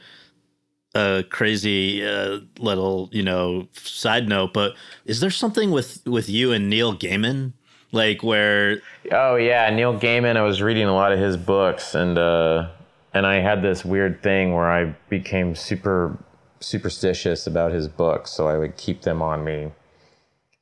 [0.95, 4.53] a crazy uh, little, you know, side note.
[4.53, 4.73] But
[5.05, 7.53] is there something with with you and Neil Gaiman,
[7.91, 8.81] like where?
[9.11, 10.37] Oh yeah, Neil Gaiman.
[10.37, 12.69] I was reading a lot of his books, and uh,
[13.17, 16.23] and I had this weird thing where I became super
[16.59, 19.71] superstitious about his books, so I would keep them on me.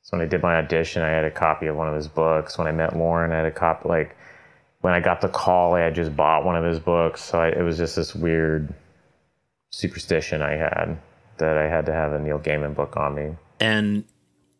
[0.00, 2.56] So when I did my audition, I had a copy of one of his books.
[2.56, 3.86] When I met Lorne, I had a copy.
[3.86, 4.16] Like
[4.80, 7.22] when I got the call, I had just bought one of his books.
[7.22, 8.72] So I, it was just this weird
[9.70, 10.98] superstition I had
[11.36, 13.36] that I had to have a Neil Gaiman book on me.
[13.60, 14.04] And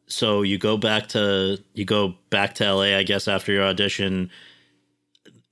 [0.06, 4.30] so you go back to you go back to LA, I guess, after your audition.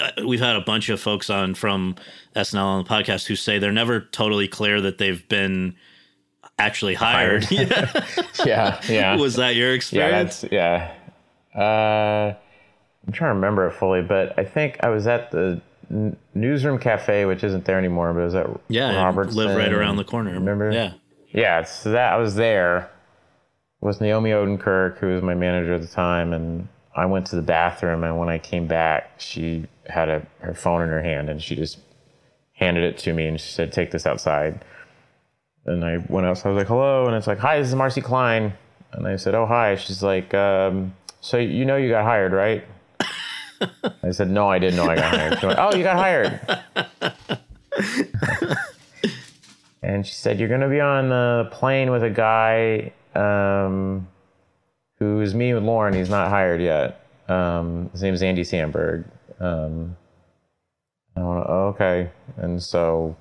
[0.00, 1.96] Uh, We've had a bunch of folks on from
[2.35, 5.74] SNL on the podcast who say they're never totally clear that they've been
[6.59, 7.46] actually hired.
[8.44, 9.16] Yeah, yeah.
[9.16, 10.40] Was that your Yeah, experience?
[10.42, 10.92] that's yeah.
[11.54, 12.35] Uh,
[13.07, 15.61] I'm trying to remember it fully, but I think I was at the
[16.35, 19.37] Newsroom Cafe, which isn't there anymore, but it was at Yeah, and Robertson.
[19.37, 20.33] live right around the corner.
[20.33, 20.70] Remember?
[20.72, 20.92] Yeah.
[21.33, 22.90] Yeah, so that I was there
[23.80, 27.42] with Naomi Odenkirk, who was my manager at the time, and I went to the
[27.42, 31.42] bathroom, and when I came back, she had a, her phone in her hand, and
[31.42, 31.79] she just
[32.55, 34.64] handed it to me, and she said, "Take this outside."
[35.66, 36.51] And I went outside.
[36.51, 38.53] I was like, "Hello," and it's like, "Hi, this is Marcy Klein,"
[38.92, 42.64] and I said, "Oh, hi." She's like, um, "So you know you got hired, right?"
[44.03, 46.40] I said, "No, I didn't know I got hired." She went, "Oh, you got hired."
[49.83, 54.09] and she said, "You're going to be on the plane with a guy um,
[54.99, 55.94] who is me with Lorne.
[55.94, 57.07] He's not hired yet.
[57.29, 59.05] Um, his name is Andy Samberg."
[59.40, 59.97] Um,
[61.16, 62.11] I went, oh, okay.
[62.37, 63.16] And so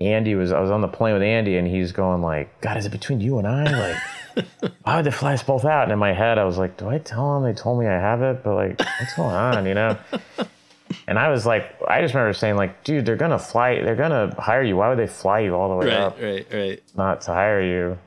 [0.00, 0.52] Andy was.
[0.52, 3.20] I was on the plane with Andy, and he's going like, "God, is it between
[3.20, 3.96] you and I?
[4.34, 4.46] Like,
[4.82, 6.88] why would they fly us both out?" And in my head, I was like, "Do
[6.88, 8.42] I tell them they told me I have it?
[8.44, 9.66] But like, what's going on?
[9.66, 9.98] You know?"
[11.06, 13.82] And I was like, I just remember saying like, "Dude, they're gonna fly.
[13.82, 14.74] They're gonna hire you.
[14.76, 16.82] Why would they fly you all the way Right, up?" right, right.
[16.96, 17.98] not to hire you.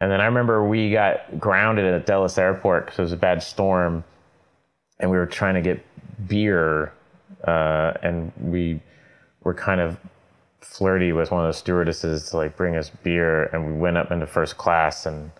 [0.00, 3.42] And then I remember we got grounded at Dallas Airport because it was a bad
[3.42, 4.02] storm,
[4.98, 5.84] and we were trying to get
[6.26, 6.92] beer,
[7.46, 8.80] uh, and we
[9.42, 9.98] were kind of
[10.60, 14.10] flirty with one of the stewardesses to like bring us beer, and we went up
[14.10, 15.30] into first class, and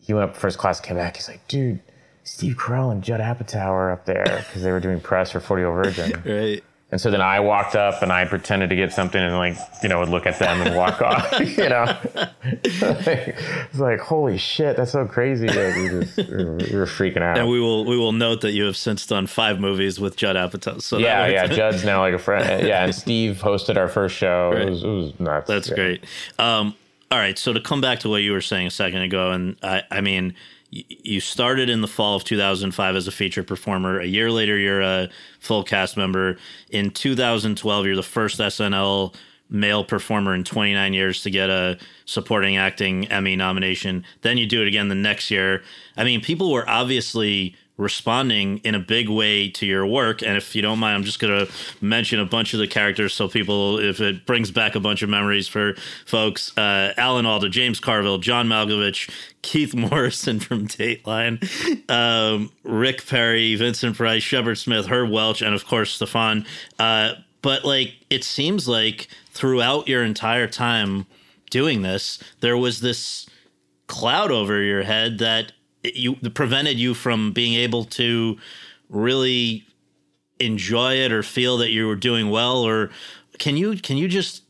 [0.00, 1.80] he- went up first class, came back, he's like, dude.
[2.22, 5.62] Steve Carell and Judd Apatow are up there because they were doing press for 40
[5.62, 6.22] Year Virgin.
[6.24, 6.62] Right.
[6.92, 9.88] And so then I walked up and I pretended to get something and like, you
[9.88, 11.96] know, would look at them and walk off, you know.
[12.44, 15.46] it's like, holy shit, that's so crazy.
[15.46, 17.38] Like, we, just, we, were, we were freaking out.
[17.38, 20.36] And we will we will note that you have since done five movies with Judd
[20.36, 20.82] Apatow.
[20.82, 21.46] So yeah, yeah.
[21.48, 22.66] Judd's now like a friend.
[22.66, 24.50] Yeah, and Steve hosted our first show.
[24.52, 24.62] Right.
[24.62, 25.46] It, was, it was nuts.
[25.48, 25.74] That's Yeah.
[25.76, 26.04] great.
[26.38, 26.74] Um,
[27.12, 29.56] all right, so to come back to what you were saying a second ago, and
[29.62, 30.34] I, I mean,
[30.70, 34.00] you started in the fall of 2005 as a featured performer.
[34.00, 35.08] A year later, you're a
[35.40, 36.36] full cast member.
[36.70, 39.14] In 2012, you're the first SNL
[39.50, 44.04] male performer in 29 years to get a supporting acting Emmy nomination.
[44.22, 45.62] Then you do it again the next year.
[45.96, 50.22] I mean, people were obviously responding in a big way to your work.
[50.22, 53.14] And if you don't mind, I'm just going to mention a bunch of the characters
[53.14, 57.48] so people, if it brings back a bunch of memories for folks, uh, Alan Alda,
[57.48, 59.10] James Carville, John Malkovich,
[59.42, 61.40] Keith Morrison from Dateline,
[61.90, 66.46] um, Rick Perry, Vincent Price, Shepard Smith, Herb Welch, and of course, Stefon.
[66.78, 71.06] Uh, but like, it seems like throughout your entire time
[71.48, 73.26] doing this, there was this
[73.86, 78.38] cloud over your head that you that prevented you from being able to
[78.88, 79.64] really
[80.38, 82.90] enjoy it or feel that you were doing well or
[83.38, 84.42] can you can you just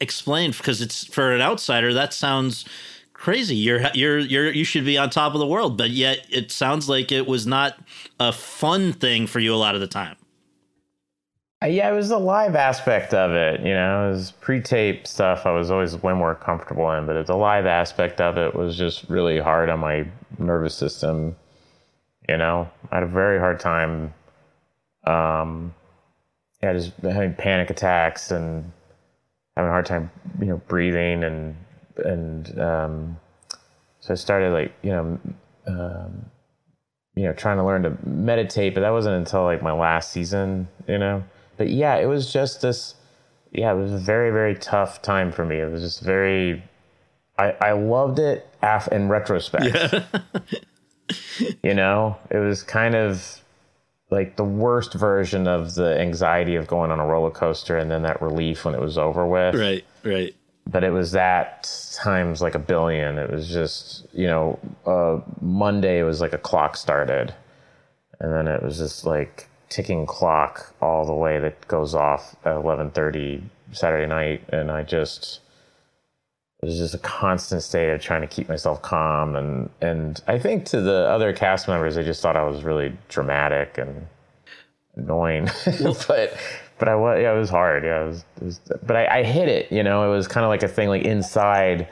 [0.00, 0.50] explain?
[0.52, 2.64] Because it's for an outsider that sounds
[3.12, 3.56] crazy.
[3.56, 6.88] You're you're you're you should be on top of the world but yet it sounds
[6.88, 7.78] like it was not
[8.18, 10.16] a fun thing for you a lot of the time
[11.66, 13.60] Yeah, it was the live aspect of it.
[13.60, 15.46] You know, it was pre-tape stuff.
[15.46, 19.08] I was always way more comfortable in, but the live aspect of it was just
[19.08, 20.06] really hard on my
[20.38, 21.36] nervous system.
[22.28, 24.14] You know, I had a very hard time.
[25.04, 25.74] Um,
[26.62, 28.72] yeah, just having panic attacks and
[29.56, 31.56] having a hard time, you know, breathing and
[31.96, 33.16] and um,
[34.00, 35.20] so I started like you know,
[35.66, 36.26] um,
[37.14, 40.68] you know, trying to learn to meditate, but that wasn't until like my last season,
[40.88, 41.22] you know.
[41.56, 42.94] But yeah, it was just this.
[43.52, 45.56] Yeah, it was a very very tough time for me.
[45.56, 46.62] It was just very.
[47.38, 49.74] I I loved it af- in retrospect.
[51.62, 53.40] you know, it was kind of
[54.10, 58.02] like the worst version of the anxiety of going on a roller coaster and then
[58.02, 60.34] that relief when it was over with right right
[60.66, 63.18] but it was that times like a billion.
[63.18, 67.34] It was just, you know, uh, Monday it was like a clock started,
[68.20, 72.56] and then it was just like ticking clock all the way that goes off at
[72.56, 75.40] eleven thirty Saturday night, and I just
[76.62, 80.38] it was just a constant state of trying to keep myself calm, and and I
[80.38, 84.06] think to the other cast members, they just thought I was really dramatic and
[84.94, 85.50] annoying,
[86.06, 86.36] but
[86.78, 87.84] but I was yeah, it was hard.
[87.84, 89.72] Yeah, it was, it was but I, I hit it.
[89.72, 91.88] You know, it was kind of like a thing like inside.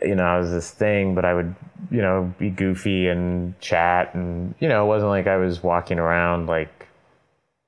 [0.00, 1.54] You know, I was this thing, but I would
[1.90, 5.98] you know be goofy and chat, and you know, it wasn't like I was walking
[5.98, 6.77] around like,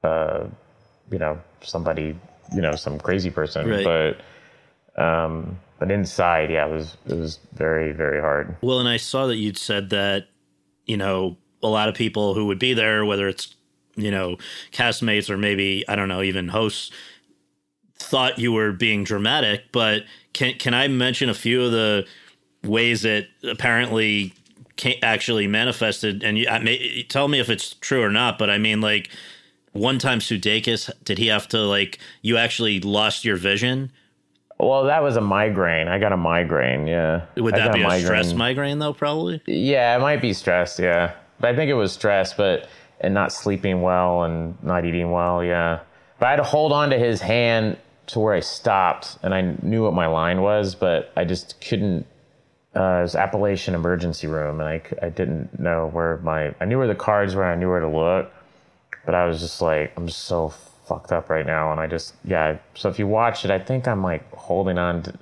[0.03, 0.47] uh,
[1.11, 2.17] you know, somebody,
[2.55, 3.85] you know, some crazy person, Right.
[3.85, 8.57] but um, but inside, yeah, it was it was very very hard.
[8.63, 10.29] Well, and I saw that you'd said that,
[10.87, 13.55] you know, a lot of people who would be there, whether it's,
[13.97, 14.37] you know,
[14.73, 16.91] castmates or maybe, I don't know, even hosts,
[17.97, 19.73] thought you were being dramatic.
[19.73, 22.07] But can can I mention a few of the
[22.65, 24.35] ways that apparently
[25.03, 26.25] actually manifested?
[26.25, 28.39] And you, I may, tell me if it's true or not.
[28.39, 29.11] But I mean, like,
[29.73, 33.93] one time Sudeikis, did he have to, like, you actually lost your vision?
[34.59, 35.89] Well, that was a migraine.
[35.89, 36.87] I got a migraine.
[36.87, 37.25] Yeah.
[37.37, 39.41] Would that be a stress migraine, though, probably?
[39.47, 40.79] Yeah, it might be stress.
[40.79, 42.69] Yeah, but I think it was stress, but
[43.01, 45.43] and not sleeping well and not eating well.
[45.43, 45.81] Yeah,
[46.19, 47.79] but I had to hold on to his hand
[48.09, 52.07] to where I stopped, and I knew what my line was, but I just couldn't.
[52.77, 56.55] Uh, it was Appalachian Emergency Room, and I, I didn't know where my.
[56.61, 58.31] I knew where the cards were, and I knew where to look,
[59.11, 60.51] but I was just like, I'm so
[60.87, 62.59] fucked up right now, and I just yeah.
[62.77, 65.13] So if you watch it, I think I'm like holding on to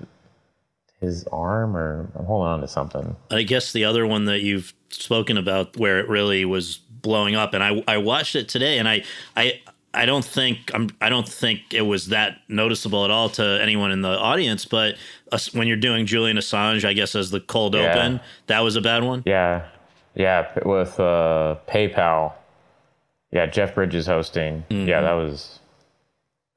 [1.00, 3.16] his arm, or I'm holding on to something.
[3.30, 7.54] I guess the other one that you've spoken about where it really was blowing up,
[7.54, 9.04] and I I watched it today, and I
[9.34, 9.58] I
[9.94, 13.90] I don't think I'm I don't think it was that noticeable at all to anyone
[13.90, 14.96] in the audience, but
[15.32, 17.90] us- when you're doing Julian Assange, I guess as the cold Yeah.
[17.90, 19.22] open, that was a bad one.
[19.24, 19.64] Yeah,
[20.14, 22.34] yeah, with uh, PayPal.
[23.30, 24.64] Yeah, Jeff Bridges hosting.
[24.68, 25.04] Yeah, mm-hmm.
[25.04, 25.60] that was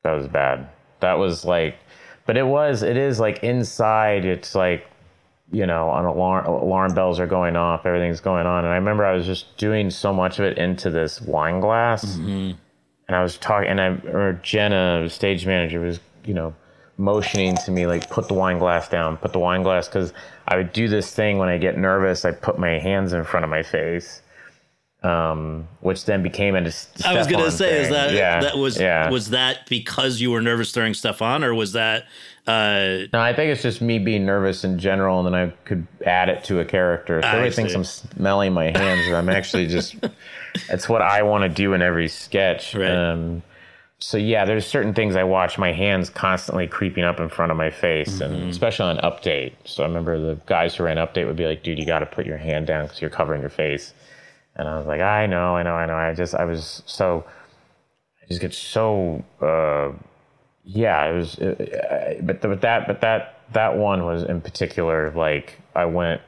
[0.04, 0.70] that was bad.
[1.02, 1.76] That was like,
[2.26, 4.26] but it was it is like inside.
[4.26, 4.86] It's like
[5.52, 9.06] you know, an alarm alarm bells are going off, everything's going on, and I remember
[9.06, 12.52] I was just doing so much of it into this wine glass, mm-hmm.
[13.08, 16.56] and I was talking, and I or Jenna, stage manager, was you know
[16.98, 20.14] motioning to me like put the wine glass down, put the wine glass because
[20.48, 22.24] I would do this thing when I get nervous.
[22.24, 24.22] I put my hands in front of my face,
[25.04, 26.60] um, which then became a.
[27.06, 27.82] I was going to say, thing.
[27.84, 28.42] is that yeah.
[28.42, 29.10] that was yeah.
[29.10, 32.04] was that because you were nervous during Stefon, or was that?
[32.48, 35.88] Uh, no, I think it's just me being nervous in general, and then I could
[36.06, 37.22] add it to a character.
[37.22, 37.74] So I everybody thinks.
[37.74, 39.96] I'm smelling my hands, or I'm actually just.
[40.70, 42.76] it's what I want to do in every sketch.
[42.76, 42.90] Right.
[42.90, 43.42] Um,
[43.98, 47.58] so yeah, there's certain things I watch my hands constantly creeping up in front of
[47.58, 48.34] my face, Mm-hmm.
[48.34, 49.54] and especially on update.
[49.66, 52.06] So I remember the guys who ran update would be like, "Dude, you got to
[52.08, 53.94] put your hand down because you're covering your face."
[54.56, 57.24] And I was like, "I know, I know, I know." I just, I was so,
[58.22, 59.92] I just get so, uh,
[60.64, 61.06] yeah.
[61.06, 65.86] It was, uh, but but that, but that that one was in particular like I
[65.86, 66.22] went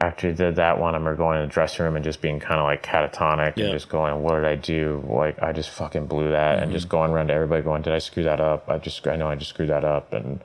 [0.00, 2.38] after I did that one, I remember going in the dressing room and just being
[2.38, 3.64] kind of like catatonic Yeah.
[3.64, 5.02] and just going, "What did I do?
[5.08, 6.72] Like I just fucking blew that," and Mm-hmm.
[6.72, 8.68] just going around to everybody going, "Did I screw that up?
[8.68, 10.40] I just I know I just screwed that up," and, and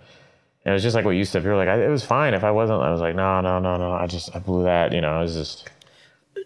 [0.65, 1.43] it was just like what you said.
[1.43, 3.75] You're like, I, "It was fine if I wasn't." I was like, "No, no, no,
[3.77, 3.91] no.
[3.93, 5.69] I just I blew that." You know, it was just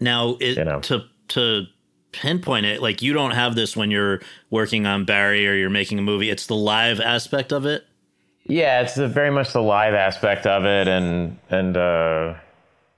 [0.02, 0.80] now, it, You know.
[0.82, 1.66] to to
[2.12, 6.00] pinpoint it, like you don't have this when you're working on Barry or you're making
[6.00, 6.30] a movie.
[6.30, 7.86] It's the live aspect of it.
[8.46, 12.36] Yeah, it's the, very much the live aspect of it, and and uh,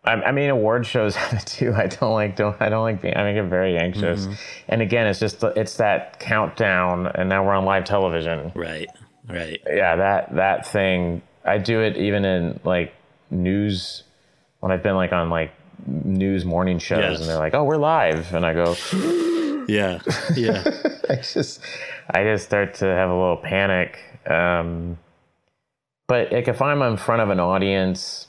[0.04, 1.74] I, I mean, award shows have it too.
[1.74, 3.16] I don't like don't I don't like being.
[3.16, 4.28] I mean, I get very anxious,
[4.68, 8.52] and again, it's just it's that countdown, and now we're on live television.
[8.56, 8.90] Right.
[9.28, 9.62] Right.
[9.68, 11.22] Yeah, that that thing.
[11.46, 12.94] I do it even in like
[13.30, 14.04] news
[14.60, 15.52] when I've been like on like
[15.86, 17.20] news morning shows, Yes.
[17.22, 18.76] and they're like, "Oh, we're live," and I go,
[19.68, 20.00] Yeah.
[20.36, 20.64] Yeah.
[21.10, 21.62] I just
[22.10, 24.00] I just start to have a little panic.
[24.28, 24.98] Um,
[26.08, 28.28] but like if I'm in front of an audience,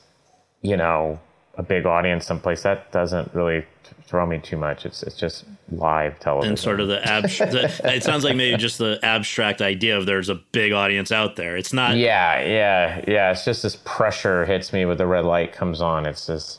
[0.63, 1.19] you know,
[1.57, 3.65] a big audience someplace, that doesn't really
[4.05, 4.85] throw me too much.
[4.85, 6.51] It's it's just live television.
[6.51, 7.55] and sort of the abstract.
[7.85, 11.57] it sounds like maybe just the abstract idea of there's a big audience out there.
[11.57, 11.97] It's not.
[11.97, 13.31] yeah, yeah, yeah.
[13.31, 16.05] It's just this pressure hits me with the red light comes on.
[16.07, 16.59] It's this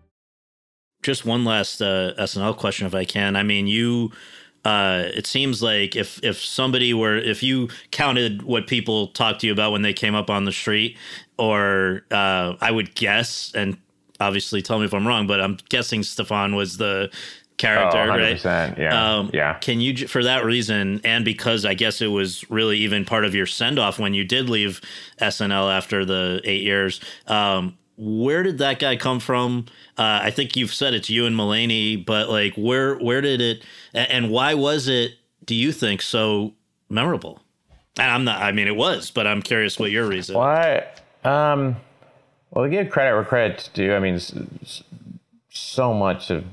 [1.01, 3.35] Just one last uh, SNL question, if I can.
[3.35, 4.11] I mean, you.
[4.63, 9.47] Uh, it seems like if if somebody were if you counted what people talked to
[9.47, 10.97] you about when they came up on the street,
[11.39, 13.75] or uh, I would guess, and
[14.19, 17.09] obviously tell me if I'm wrong, but I'm guessing Stefon was the
[17.57, 18.37] character, Oh, right?
[18.37, 19.53] 100%, yeah, Um, yeah.
[19.55, 23.33] Can you, for that reason, and because I guess it was really even part of
[23.35, 24.81] your send off when you did leave
[25.19, 29.67] SNL after the eight years, um, where did that guy come from?
[29.95, 33.63] Uh, I think you've said it's you and Mulaney, but like, where where did it,
[33.93, 35.11] and why was it?
[35.45, 36.53] Do you think so
[36.89, 37.41] memorable?
[37.99, 38.41] And I'm not.
[38.41, 40.35] I mean, it was, but I'm curious what your reason.
[40.35, 40.99] What?
[41.23, 41.75] Um,
[42.49, 44.19] well, to give credit where credit's due, I mean,
[45.49, 46.43] so much of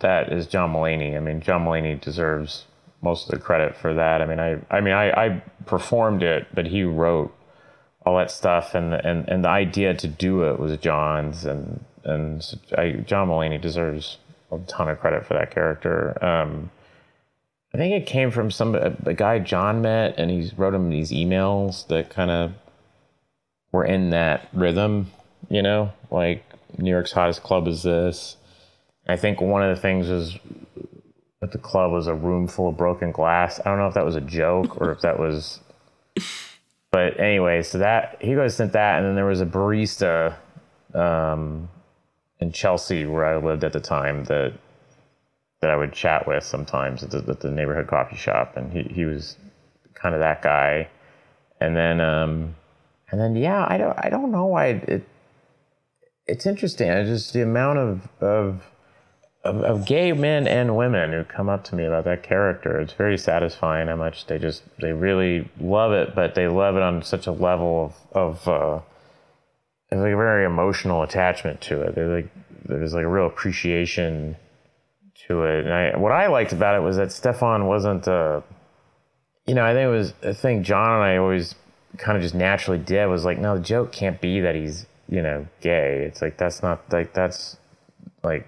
[0.00, 1.16] that is John Mulaney.
[1.16, 2.66] I mean, John Mulaney deserves
[3.00, 4.20] most of the credit for that.
[4.20, 7.34] I mean, I, I mean, I, I performed it, but he wrote
[8.08, 12.42] all that stuff, and and and the idea to do it was John's, and and
[12.76, 14.16] I, John Mulaney deserves
[14.50, 16.16] a ton of credit for that character.
[16.24, 16.70] Um,
[17.74, 21.12] I think it came from some a guy John met, and he wrote him these
[21.12, 22.52] emails that kind of
[23.72, 25.10] were in that rhythm,
[25.50, 26.42] you know, like
[26.78, 28.36] New York's hottest club is this.
[29.06, 30.38] I think one of the things is
[31.42, 33.60] at the club was a room full of broken glass.
[33.60, 35.60] I don't know if that was a joke or if that was.
[36.90, 40.34] But anyway, so that he goes sent that, and then there was a barista
[40.94, 41.68] um,
[42.40, 44.54] in Chelsea where I lived at the time that
[45.60, 48.82] that I would chat with sometimes at the, at the neighborhood coffee shop, and he
[48.82, 49.36] he was
[49.94, 50.88] kind of that guy.
[51.60, 52.54] And then um,
[53.10, 55.08] and then yeah, I don't I don't know why it, it
[56.26, 56.90] it's interesting.
[56.90, 58.62] I just the amount of of
[59.48, 62.80] of, of gay men and women who come up to me about that character.
[62.80, 66.82] It's very satisfying how much they just they really love it, but they love it
[66.82, 68.80] on such a level of of uh,
[69.90, 71.94] there's like a very emotional attachment to it.
[71.94, 72.32] There's like
[72.64, 74.36] there's like a real appreciation
[75.26, 75.64] to it.
[75.64, 78.42] And I, what I liked about it was that Stefon wasn't, uh,
[79.46, 81.54] you know, I think it was a thing John and I always
[81.96, 85.22] kind of just naturally did was like, no, the joke can't be that he's, you
[85.22, 86.04] know, gay.
[86.04, 87.56] It's like that's not like that's
[88.22, 88.46] like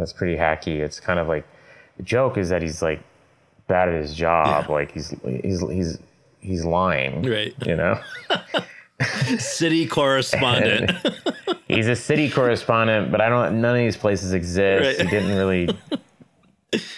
[0.00, 0.78] that's pretty hacky.
[0.78, 1.46] It's kind of like
[1.96, 3.02] the joke is that he's like
[3.68, 4.66] bad at his job.
[4.68, 4.74] Yeah.
[4.74, 5.98] Like he's he's he's
[6.40, 7.22] he's lying.
[7.22, 7.54] Right.
[7.64, 8.00] You know.
[9.38, 10.92] city correspondent.
[11.68, 13.60] he's a city correspondent, but I don't.
[13.60, 14.98] None of these places exist.
[14.98, 15.06] Right.
[15.06, 15.68] He didn't really,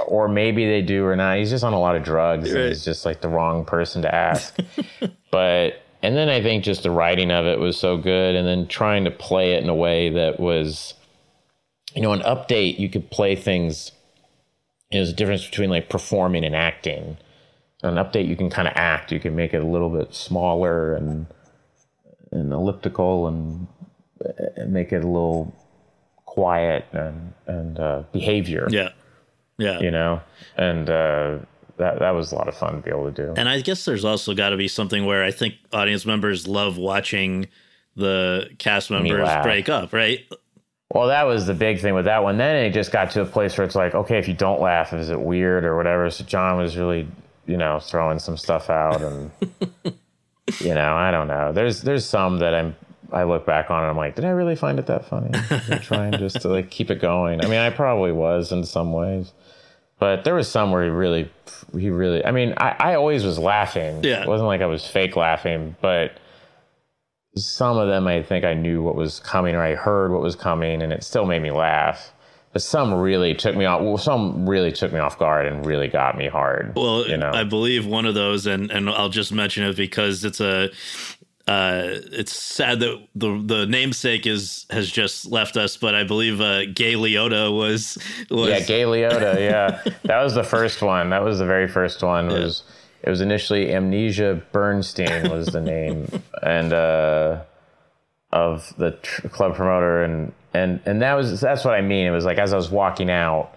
[0.07, 1.38] or maybe they do or not.
[1.38, 2.50] He's just on a lot of drugs.
[2.50, 2.61] Right.
[2.61, 4.57] And he's just like the wrong person to ask.
[5.30, 8.66] but and then I think just the writing of it was so good, and then
[8.66, 10.94] trying to play it in a way that was,
[11.95, 12.78] you know, an update.
[12.78, 13.93] You could play things.
[14.90, 17.16] There's a difference between like performing and acting.
[17.82, 19.11] An update, you can kind of act.
[19.11, 21.26] You can make it a little bit smaller and
[22.30, 23.66] and elliptical and,
[24.57, 25.55] and make it a little
[26.26, 28.68] quiet and and uh, behavior.
[28.70, 28.90] Yeah,
[29.59, 29.80] yeah.
[29.80, 30.20] You know,
[30.57, 31.38] and uh,
[31.78, 33.34] that that was a lot of fun to be able to do.
[33.36, 36.78] And I guess there's also got to be something where I think audience members love
[36.78, 37.49] watching
[37.97, 40.20] the cast members break up, right?
[40.93, 42.36] Well, that was the big thing with that one.
[42.36, 44.93] Then it just got to a place where it's like, okay, if you don't laugh,
[44.93, 46.11] is it weird or whatever?
[46.11, 47.09] So John was really,
[47.47, 49.30] you know, throwing some stuff out and
[50.61, 51.51] you know, I don't know.
[51.53, 52.76] There's there's some that I'm
[53.11, 55.30] I look back on and I'm like, did I really find it that funny?
[55.80, 57.43] trying just to like keep it going.
[57.43, 59.32] I mean, I probably was in some ways,
[59.99, 61.30] but there was some where he really,
[61.72, 62.22] he really.
[62.22, 64.05] I mean, I, I always was laughing.
[64.05, 66.12] Yeah, it wasn't like I was fake laughing, but
[67.36, 70.36] some of them I think I knew what was coming or I heard what was
[70.36, 72.12] coming, and it still made me laugh
[72.52, 73.80] but some really took me off.
[73.80, 76.74] Well, some really took me off guard and really got me hard.
[76.76, 80.24] Well, you know, I believe one of those, and and I'll just mention it because
[80.24, 80.70] it's a.
[81.48, 86.40] Uh, it's sad that the the namesake is has just left us, but I believe
[86.40, 87.98] uh, Gay Liotta was,
[88.30, 92.00] was yeah Gay Liotta yeah that was the first one that was the very first
[92.00, 92.38] one yeah.
[92.38, 92.62] was
[93.03, 96.09] it was initially Amnesia Bernstein was the name
[96.42, 97.42] and uh,
[98.32, 102.07] of the tr- club promoter and and and that was that's what I mean.
[102.07, 103.55] It was like as I was walking out,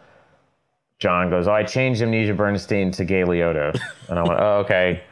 [1.00, 3.80] John goes, "Oh, I changed Amnesia Bernstein to Gay Liotta,"
[4.10, 5.04] and I went, "Oh, okay."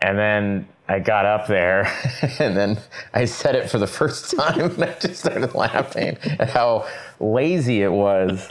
[0.00, 1.86] And then I got up there,
[2.38, 2.78] and then
[3.12, 6.88] I said it for the first time, and I just started laughing at how
[7.20, 8.48] lazy it was.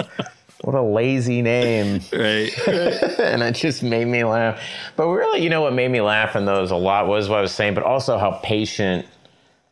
[0.62, 2.52] What a lazy name, right?
[2.68, 2.68] right.
[3.20, 4.62] and it just made me laugh.
[4.96, 7.42] But really, you know what made me laugh in those a lot was what I
[7.42, 9.06] was saying, but also how patient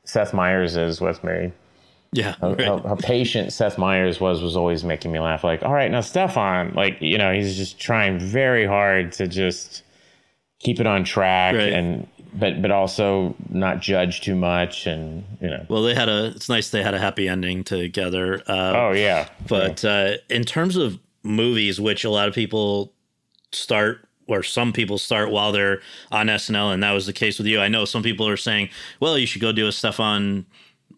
[0.04, 1.52] Seth Meyers is with me.
[2.12, 2.36] Yeah.
[2.40, 2.66] How, right.
[2.66, 5.44] how, how, patient Seth Meyers was was always making me laugh.
[5.44, 9.84] Like, all right, now Stefon, like, you know, he's just trying very hard to just
[10.60, 11.74] keep it on track right.
[11.74, 12.08] and
[12.38, 16.50] but but also not judge too much and you know well they had a it's
[16.50, 19.90] nice they had a happy ending together uh, oh yeah but yeah.
[19.90, 22.94] Uh, in terms of movies which a lot of people
[23.52, 25.82] start or some people start while they're
[26.12, 27.60] on SNL, and that was the case with you.
[27.60, 28.70] I know some people are saying,
[29.00, 30.46] "Well, you should go do a Stefon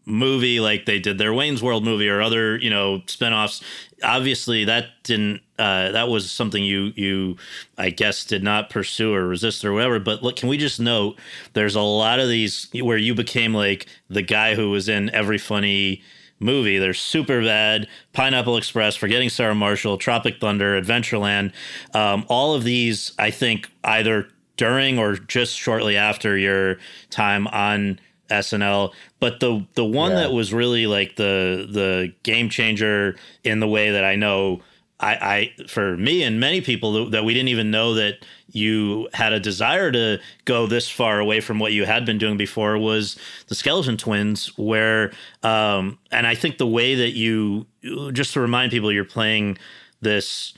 [0.08, 3.62] movie like they did their Wayne's World movie or other, you know, spinoffs.
[4.04, 5.42] Obviously, that didn't.
[5.60, 7.38] Uh, that was something you you,
[7.78, 10.00] I guess, did not pursue or resist or whatever.
[10.00, 11.20] But look, can we just note
[11.54, 15.38] there's a lot of these where you became like the guy who was in every
[15.38, 16.02] funny
[16.40, 16.78] movie.
[16.78, 21.52] There's Superbad, Pineapple Express, Forgetting Sarah Marshall, Tropic Thunder, Adventureland.
[21.96, 26.78] Um, all of these, I think, either during or just shortly after your
[27.10, 28.00] time on
[28.30, 28.94] SNL.
[29.20, 30.20] But the the one yeah.
[30.20, 34.62] that was really like the the game changer in the way that I know
[35.00, 39.34] I, I for me and many people that we didn't even know that you had
[39.34, 43.18] a desire to go this far away from what you had been doing before was
[43.48, 45.12] the skeleton twins where
[45.44, 47.68] um and i think the way that you
[48.12, 49.58] just to remind people you're playing
[50.02, 50.54] this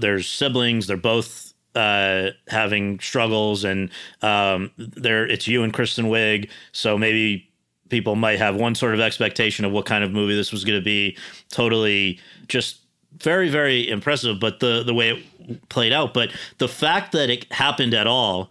[0.00, 3.90] there's siblings they're both uh, having struggles, and
[4.22, 6.48] um, there it's you and Kristen Wiig.
[6.72, 7.48] So maybe
[7.88, 10.78] people might have one sort of expectation of what kind of movie this was going
[10.78, 11.16] to be.
[11.50, 12.18] Totally,
[12.48, 12.78] just
[13.18, 14.40] very very impressive.
[14.40, 18.50] But the the way it played out, but the fact that it happened at all,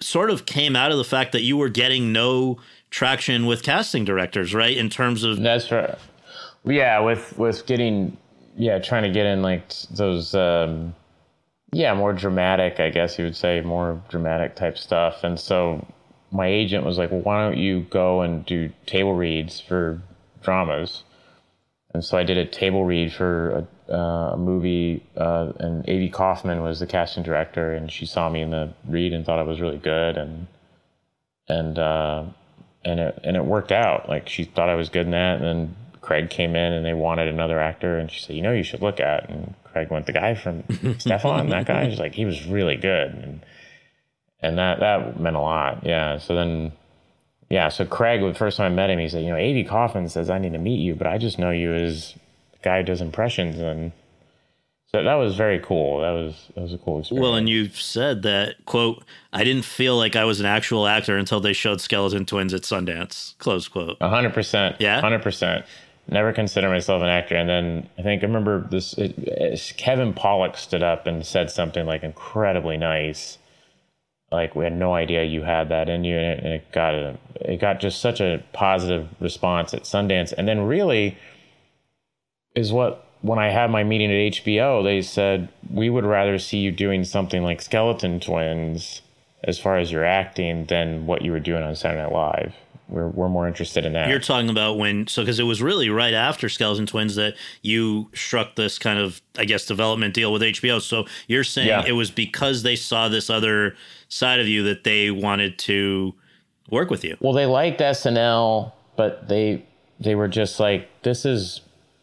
[0.00, 2.58] sort of came out of the fact that you were getting no
[2.90, 4.76] traction with casting directors, right?
[4.76, 5.96] In terms of that's right.
[6.64, 8.16] Yeah, with with getting
[8.56, 10.34] yeah, trying to get in like those.
[10.34, 10.94] Um,
[11.72, 15.22] yeah, more dramatic, I guess you would say, more dramatic type stuff.
[15.24, 15.86] And so
[16.30, 20.00] my agent was like, well, why don't you go and do table reads for
[20.42, 21.04] dramas?
[21.94, 26.62] And so I did a table read for uh, a movie, uh, and Avy Kaufman
[26.62, 29.60] was the casting director, and she saw me in the read and thought I was
[29.60, 30.46] really good, and
[31.48, 32.24] and uh,
[32.84, 34.06] and it and it worked out.
[34.06, 35.76] Like she thought I was good in that, and then
[36.08, 38.80] Craig came in and they wanted another actor, and she said, you know, you should
[38.80, 39.28] look at.
[39.28, 41.86] And Craig went, the guy from Stefon, that guy.
[41.90, 43.44] She's like, he was really good, and
[44.40, 45.84] and that that meant a lot.
[45.84, 46.16] Yeah.
[46.16, 46.72] So then.
[47.50, 50.08] Yeah, so Craig, the first time I met him, he said, "You know, Avy Kaufman
[50.08, 52.14] says I need to meet you, but I just know you as
[52.52, 53.92] the guy who does impressions." And
[54.86, 56.00] so that was very cool.
[56.00, 57.22] That was that was a cool experience.
[57.22, 59.02] Well, and you've said that quote,
[59.32, 62.62] I didn't feel like I was an actual actor until they showed Skeleton Twins at
[62.62, 63.36] Sundance.
[63.38, 63.96] Close quote.
[64.02, 64.76] hundred percent.
[64.78, 65.64] Yeah, hundred percent.
[66.10, 67.36] Never consider myself an actor.
[67.36, 68.94] And then I think I remember this.
[68.94, 73.38] It, Kevin Pollak stood up and said something like incredibly nice.
[74.32, 76.94] Like we had no idea you had that in you, and it, and it got
[76.94, 80.32] a, it got just such a positive response at Sundance.
[80.36, 81.16] And then really
[82.54, 86.58] is what when I had my meeting at HBO, they said we would rather see
[86.58, 89.02] you doing something like Skeleton Twins
[89.44, 92.54] as far as your acting than what you were doing on Saturday Night Live.
[92.88, 94.08] We're, we're more interested in that.
[94.08, 98.10] You're talking about when, so because it was really right after Skeleton Twins that you
[98.14, 100.80] struck this kind of, I guess, development deal with HBO.
[100.80, 101.84] So you're saying yeah.
[101.86, 103.76] it was because they saw this other
[104.08, 106.14] side of you that they wanted to
[106.70, 107.16] work with you.
[107.20, 109.64] Well, they liked SNL, but they
[110.00, 111.60] they were just like, this is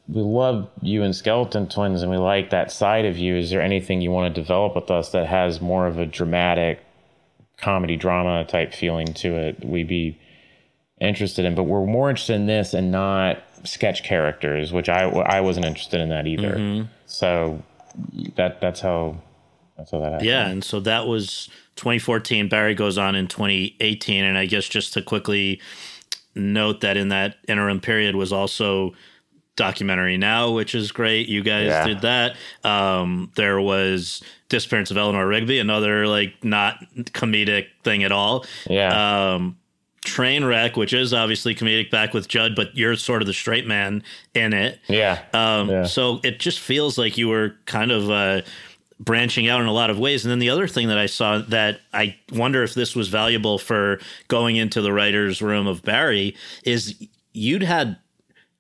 [0.08, 3.36] we love you and Skeleton Twins, and we like that side of you.
[3.36, 6.80] Is there anything you want to develop with us that has more of a dramatic
[7.58, 9.66] comedy drama type feeling to it?
[9.66, 10.20] We'd be
[11.00, 15.42] interested in, but we're more interested in this and not sketch characters, which I I
[15.42, 16.56] wasn't interested in that either.
[16.56, 16.88] Mm-hmm.
[17.06, 17.62] So
[18.36, 19.18] that that's how
[19.78, 20.28] that's how that happened.
[20.28, 22.50] Yeah, and so that was 2014.
[22.50, 25.62] Barry goes on in 2018, and I guess just to quickly
[26.36, 28.94] note that in that interim period was also
[29.56, 31.28] documentary now, which is great.
[31.28, 31.88] You guys yeah.
[31.88, 32.36] did that.
[32.64, 38.46] Um, there was Disappearance of Eleanor Rigby, another like not comedic thing at all.
[38.70, 39.34] Yeah.
[39.34, 39.58] Um,
[40.06, 44.04] Trainwreck, which is obviously comedic back with Judd, but you're sort of the straight man
[44.34, 44.80] in it.
[44.88, 45.22] Yeah.
[45.34, 45.84] Um, yeah.
[45.84, 48.42] So it just feels like you were kind of uh,
[49.00, 50.24] branching out in a lot of ways.
[50.24, 53.58] And then the other thing that I saw that I wonder if this was valuable
[53.58, 56.96] for going into the writer's room of Barry is
[57.34, 57.98] you'd had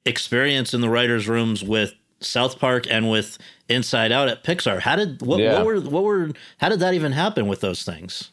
[0.05, 3.37] experience in the writers' rooms with South Park and with
[3.69, 4.79] Inside Out at Pixar.
[4.79, 5.53] How did what, yeah.
[5.53, 8.31] what were what were how did that even happen with those things?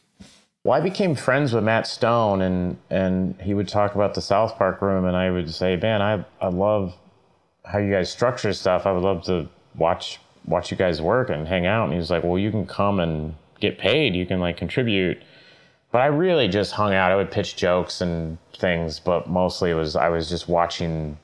[0.63, 4.57] Well, I became friends with Matt Stone, and and he would talk about the South
[4.57, 6.95] Park room, and I would say, "Man, I I love
[7.65, 8.85] how you guys structure stuff.
[8.85, 12.09] I would love to watch watch you guys work and hang out." And he was
[12.09, 14.15] like, "Well, you can come and get paid.
[14.15, 15.21] You can like contribute."
[15.91, 17.11] But I really just hung out.
[17.11, 21.17] I would pitch jokes and things, but mostly it was I was just watching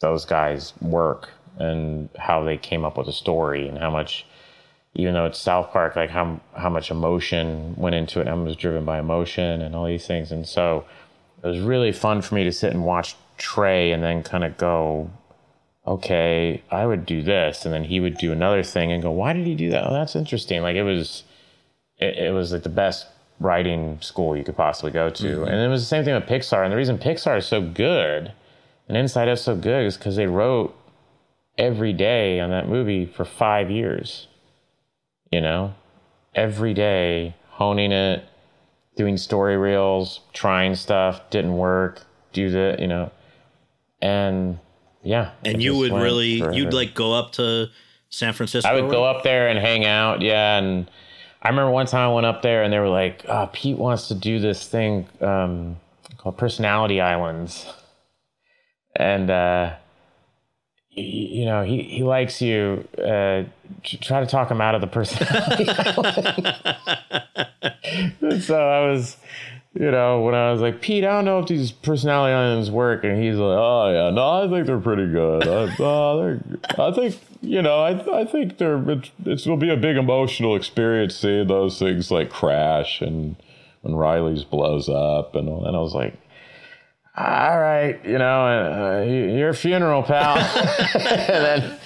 [0.00, 4.26] those guys work and how they came up with a story and how much
[4.96, 8.26] even though it's South Park, like how how much emotion went into it.
[8.26, 10.32] and was driven by emotion and all these things.
[10.32, 10.84] And so
[11.42, 14.56] it was really fun for me to sit and watch Trey and then kind of
[14.56, 15.10] go,
[15.86, 19.32] okay, I would do this, and then he would do another thing and go, why
[19.32, 19.86] did he do that?
[19.86, 20.62] Oh, that's interesting.
[20.62, 21.22] Like it was,
[21.98, 23.06] it, it was like the best
[23.38, 25.24] writing school you could possibly go to.
[25.24, 25.44] Mm-hmm.
[25.44, 26.64] And it was the same thing with Pixar.
[26.64, 28.32] And the reason Pixar is so good
[28.88, 30.76] and Inside Out's so good is because they wrote
[31.58, 34.28] every day on that movie for five years.
[35.36, 35.74] You know,
[36.34, 38.24] every day honing it,
[38.96, 43.10] doing story reels, trying stuff, didn't work, do the, you know,
[44.00, 44.58] and
[45.02, 45.32] yeah.
[45.44, 47.66] And you would really, you'd like go up to
[48.08, 48.66] San Francisco?
[48.66, 50.22] I would go up there and hang out.
[50.22, 50.56] Yeah.
[50.56, 50.90] And
[51.42, 54.08] I remember one time I went up there and they were like, oh, Pete wants
[54.08, 55.76] to do this thing um,
[56.16, 57.70] called Personality Islands
[58.94, 59.74] and uh,
[60.96, 63.44] you know he, he likes you uh,
[63.84, 65.66] try to talk him out of the personality
[68.40, 69.18] so i was
[69.74, 73.04] you know when i was like pete i don't know if these personality islands work
[73.04, 76.38] and he's like oh yeah no i think they're pretty good i, uh,
[76.82, 81.14] I think you know i, I think they're going to be a big emotional experience
[81.14, 83.36] seeing those things like crash and
[83.82, 85.66] when riley's blows up and, all.
[85.66, 86.14] and i was like
[87.16, 90.36] all right, you know, uh, your funeral, pal.
[90.36, 91.78] and then,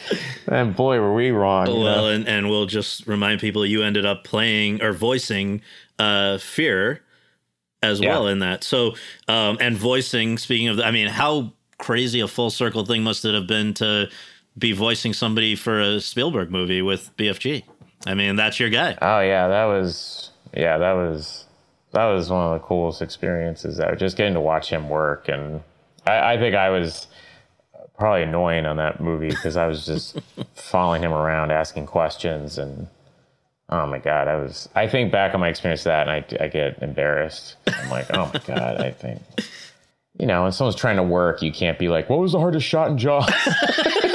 [0.48, 1.66] and boy, were we wrong.
[1.66, 5.62] Well, and, and we'll just remind people you ended up playing or voicing
[6.00, 7.02] uh, Fear
[7.82, 8.10] as yeah.
[8.10, 8.64] well in that.
[8.64, 8.96] So,
[9.28, 13.34] um, and voicing, speaking of, I mean, how crazy a full circle thing must it
[13.34, 14.10] have been to
[14.58, 17.62] be voicing somebody for a Spielberg movie with BFG?
[18.06, 18.98] I mean, that's your guy.
[19.00, 21.46] Oh, yeah, that was, yeah, that was
[21.92, 23.94] that was one of the coolest experiences there.
[23.96, 25.62] Just getting to watch him work, and
[26.06, 27.08] I, I think I was
[27.98, 30.18] probably annoying on that movie because I was just
[30.54, 32.86] following him around, asking questions, and
[33.68, 34.68] oh my god, I was.
[34.74, 37.56] I think back on my experience with that, and I, I get embarrassed.
[37.66, 39.20] I'm like, oh my god, I think.
[40.18, 42.66] You know, when someone's trying to work, you can't be like, "What was the hardest
[42.66, 43.26] shot in Jaws?"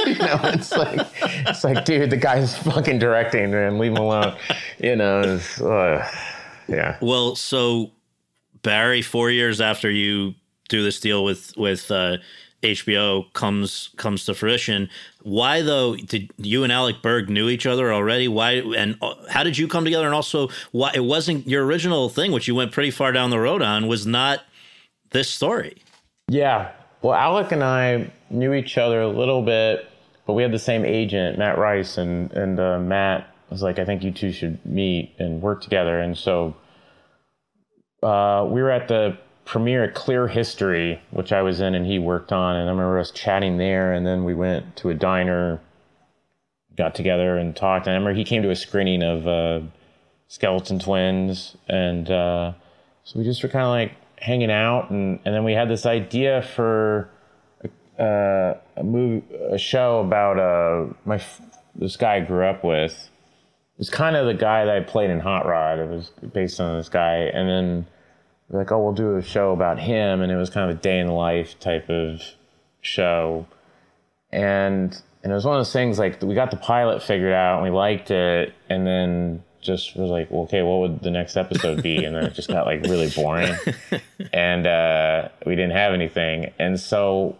[0.06, 4.36] you know, it's like, it's like, dude, the guy's fucking directing, man, leave him alone.
[4.78, 6.08] You know, it's, uh,
[6.68, 6.98] yeah.
[7.00, 7.92] Well, so
[8.62, 10.34] Barry, four years after you
[10.68, 12.18] do this deal with with uh,
[12.62, 14.88] HBO comes comes to fruition.
[15.22, 15.96] Why though?
[15.96, 18.28] Did you and Alec Berg knew each other already?
[18.28, 20.06] Why and uh, how did you come together?
[20.06, 23.38] And also, why it wasn't your original thing, which you went pretty far down the
[23.38, 24.40] road on, was not
[25.10, 25.76] this story.
[26.28, 26.72] Yeah.
[27.02, 29.88] Well, Alec and I knew each other a little bit,
[30.26, 33.84] but we had the same agent, Matt Rice, and and uh, Matt was like, I
[33.84, 35.98] think you two should meet and work together.
[36.00, 36.56] And so
[38.02, 41.98] uh, we were at the premiere at Clear History, which I was in and he
[41.98, 42.56] worked on.
[42.56, 43.92] And I remember us chatting there.
[43.92, 45.60] And then we went to a diner,
[46.76, 47.86] got together and talked.
[47.86, 49.60] And I remember he came to a screening of uh,
[50.28, 51.56] Skeleton Twins.
[51.68, 52.52] And uh,
[53.04, 54.90] so we just were kind of like hanging out.
[54.90, 57.08] And, and then we had this idea for
[57.98, 61.22] uh, a movie, a show about uh, my
[61.74, 63.10] this guy I grew up with.
[63.76, 65.78] It was kind of the guy that I played in Hot Rod.
[65.78, 67.30] It was based on this guy.
[67.32, 67.86] And then
[68.50, 70.98] like, oh, we'll do a show about him, and it was kind of a day
[70.98, 72.22] in the life type of
[72.80, 73.46] show,
[74.30, 77.56] and and it was one of those things like we got the pilot figured out
[77.56, 81.36] and we liked it, and then just was like, well, okay, what would the next
[81.36, 82.04] episode be?
[82.04, 83.54] And then it just got like really boring,
[84.32, 87.36] and uh, we didn't have anything, and so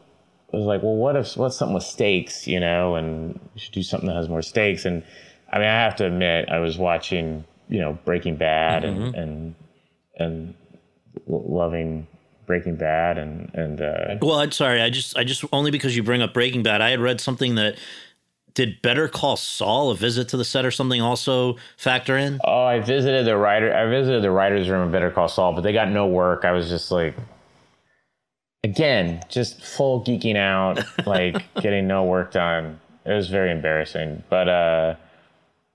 [0.53, 3.73] it was like, well, what if what's something with stakes, you know, and we should
[3.73, 4.85] do something that has more stakes.
[4.85, 5.05] And
[5.57, 9.03] I mean, I have to admit, I was watching, you know, Breaking Bad mm-hmm.
[9.03, 9.55] and and
[10.19, 10.55] and
[11.27, 12.07] loving
[12.47, 16.03] Breaking Bad and and uh, well, I'm sorry, I just I just only because you
[16.03, 17.77] bring up Breaking Bad, I had read something that
[18.57, 22.41] did Better Call Saul a visit to the set or something also factor in?
[22.43, 23.73] Oh, I visited the writer.
[23.73, 26.47] I visited the writers' room of Better Call Saul, but they got no work.
[26.47, 27.15] I was just like,
[28.65, 32.81] again, just full geeking out, like getting no work done.
[33.05, 34.95] It was very embarrassing, but uh,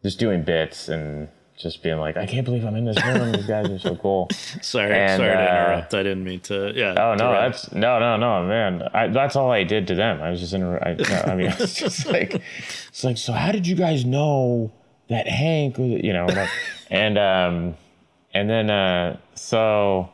[0.04, 1.30] just doing bits and
[1.62, 3.32] just being like, I can't believe I'm in this room.
[3.32, 4.28] These guys are so cool.
[4.62, 5.94] sorry, and, sorry uh, to interrupt.
[5.94, 6.72] I didn't mean to.
[6.76, 6.96] Yeah.
[6.98, 8.84] Oh no, that's no, no, no, man.
[8.94, 10.22] I, that's all I did to them.
[10.22, 10.64] I was just in.
[10.64, 12.42] I, no, I mean, it's just like,
[12.90, 14.72] it's like, so how did you guys know
[15.10, 15.78] that Hank?
[15.78, 16.50] You know, like,
[16.90, 17.76] and um,
[18.34, 20.10] and then uh, so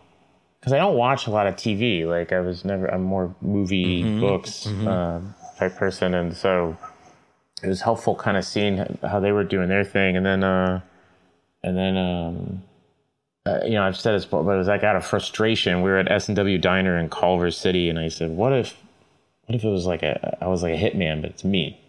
[0.59, 2.05] because I don't watch a lot of TV.
[2.05, 2.87] Like I was never.
[2.87, 4.19] I'm more movie, mm-hmm.
[4.19, 4.87] books mm-hmm.
[4.87, 5.21] Uh,
[5.57, 6.77] type person, and so
[7.63, 10.43] it was helpful kind of seeing how they were doing their thing, and then.
[10.43, 10.81] uh
[11.63, 12.63] and then um,
[13.45, 15.81] uh, you know I've said this before, but it was like out of frustration.
[15.81, 18.75] We were at S and W Diner in Culver City, and I said, "What if,
[19.45, 21.79] what if it was like a I was like a hitman, but it's me."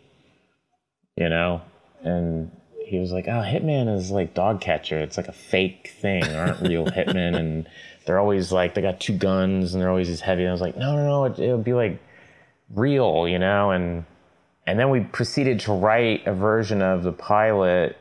[1.16, 1.62] You know,
[2.02, 2.50] and
[2.84, 4.98] he was like, "Oh, hitman is like dog catcher.
[4.98, 6.22] It's like a fake thing.
[6.22, 7.68] There aren't real hitmen, and
[8.06, 10.60] they're always like they got two guns, and they're always as heavy." And I was
[10.60, 11.24] like, "No, no, no.
[11.26, 12.00] It, it'll be like
[12.74, 14.04] real, you know." And
[14.68, 17.96] and then we proceeded to write a version of the pilot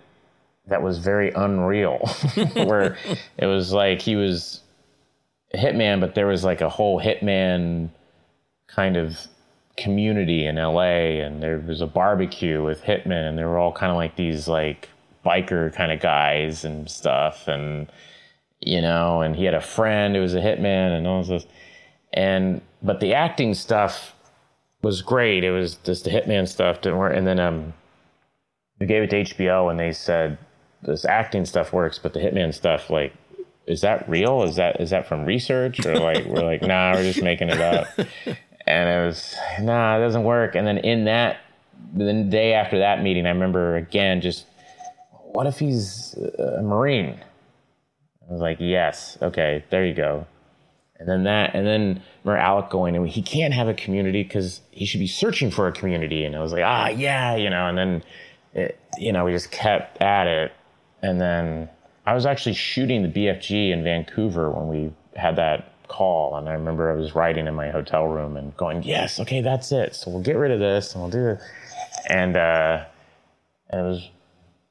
[0.67, 1.99] that was very unreal,
[2.55, 2.97] where
[3.37, 4.59] it was like he was
[5.53, 7.89] a hitman, but there was like a whole hitman
[8.67, 9.17] kind of
[9.77, 13.89] community in LA, and there was a barbecue with hitmen, and they were all kind
[13.89, 14.89] of like these like
[15.25, 17.89] biker kind of guys and stuff, and
[18.59, 21.45] you know, and he had a friend who was a hitman, and all this,
[22.11, 24.16] and but the acting stuff
[24.87, 25.43] was great.
[25.43, 27.73] It was just the hitman stuff didn't work, and then um,
[28.79, 30.37] we gave it to HBO, and they said
[30.81, 33.13] this acting stuff works, but the hitman stuff, like,
[33.65, 34.43] is that real?
[34.43, 37.59] Is that is that from research or like we're like, nah, we're just making it
[37.59, 37.87] up.
[38.65, 40.55] And it was, nah, it doesn't work.
[40.55, 41.37] And then in that,
[41.93, 44.45] the day after that meeting, I remember again, just
[45.11, 47.19] what if he's a Marine?
[48.27, 50.25] I was like, yes, okay, there you go.
[50.99, 54.61] And then that, and then remember Alec going, and he can't have a community because
[54.71, 56.23] he should be searching for a community.
[56.23, 57.67] And I was like, ah, yeah, you know.
[57.67, 58.03] And then,
[58.53, 60.51] it, you know, we just kept at it,
[61.03, 61.69] and then
[62.07, 66.35] I was actually shooting the BFG in Vancouver when we had that call.
[66.37, 69.71] And I remember I was writing in my hotel room and going, yes, okay, that's
[69.71, 69.95] it.
[69.95, 71.39] So we'll get rid of this and we'll do it.
[72.09, 72.85] And, uh,
[73.69, 74.09] and it was,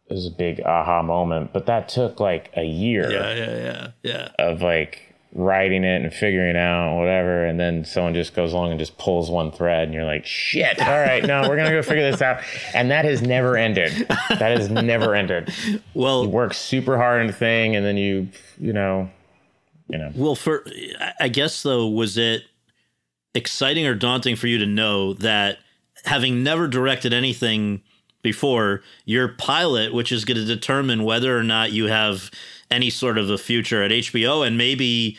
[0.09, 3.11] it was a big aha moment, but that took like a year.
[3.11, 4.29] Yeah, yeah, yeah, yeah.
[4.39, 8.81] Of like writing it and figuring out whatever and then someone just goes along and
[8.81, 12.11] just pulls one thread and you're like shit all right no we're gonna go figure
[12.11, 12.43] this out.
[12.73, 13.93] And that has never ended.
[14.31, 15.53] That has never ended.
[15.95, 18.29] Well you work super hard on a thing and then you
[18.59, 19.11] you know
[19.89, 20.11] you know.
[20.15, 20.65] Well for
[21.21, 22.43] i guess though was it
[23.35, 25.59] exciting or daunting for you to know that
[26.07, 27.83] having never directed anything
[28.27, 32.29] before, your pilot, which is going to determine whether or not you have
[32.73, 35.17] any sort of a future at HBO and maybe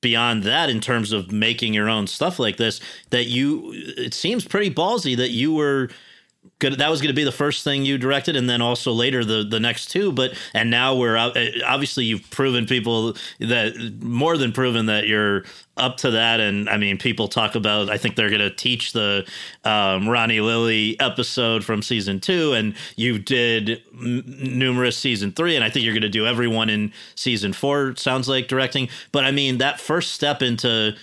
[0.00, 2.80] beyond that in terms of making your own stuff like this
[3.10, 5.88] that you it seems pretty ballsy that you were
[6.58, 9.24] good that was going to be the first thing you directed and then also later
[9.24, 11.36] the the next two but and now we're out
[11.66, 15.44] obviously you've proven people that more than proven that you're
[15.76, 18.92] up to that and i mean people talk about i think they're going to teach
[18.92, 19.26] the
[19.64, 25.64] um, ronnie lily episode from season two and you did m- numerous season three and
[25.64, 28.88] i think you're going to do everyone in season four sounds like directing.
[29.12, 30.96] But i mean that first step into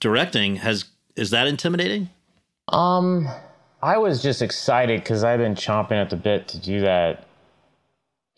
[0.00, 0.84] directing has
[1.16, 2.08] is that intimidating?
[2.68, 3.28] Um
[3.82, 7.26] I was just excited because I've been chomping at the bit to do that.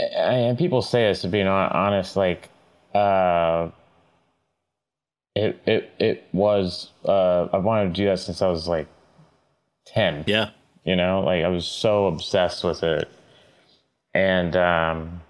[0.01, 2.49] And people say this to be honest, like,
[2.95, 3.69] uh,
[5.35, 6.91] it it it was.
[7.05, 8.87] Uh, I wanted to do that since I was like
[9.87, 10.25] ten.
[10.27, 10.51] Yeah,
[10.85, 13.09] you know, like I was so obsessed with it,
[14.15, 15.21] and um,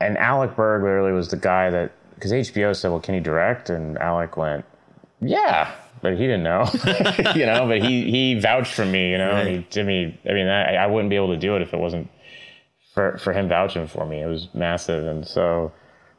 [0.00, 3.70] and Alec Berg literally was the guy that because HBO said, "Well, can you direct?"
[3.70, 4.64] And Alec went,
[5.20, 6.64] "Yeah." but he didn't know,
[7.34, 7.66] you know.
[7.66, 9.32] But he he vouched for me, you know.
[9.32, 9.46] Right.
[9.48, 10.18] He did me.
[10.28, 12.08] I mean, I, I wouldn't be able to do it if it wasn't
[12.94, 14.20] for for him vouching for me.
[14.20, 15.72] It was massive, and so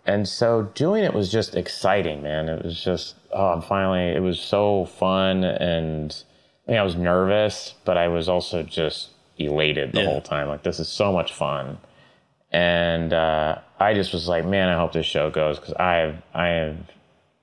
[0.05, 2.49] and so doing it was just exciting, man.
[2.49, 4.15] It was just oh, I'm finally.
[4.15, 6.23] It was so fun, and
[6.67, 10.05] I mean, I was nervous, but I was also just elated the yeah.
[10.07, 10.47] whole time.
[10.47, 11.77] Like this is so much fun,
[12.51, 16.23] and uh, I just was like, man, I hope this show goes because I have
[16.33, 16.77] I have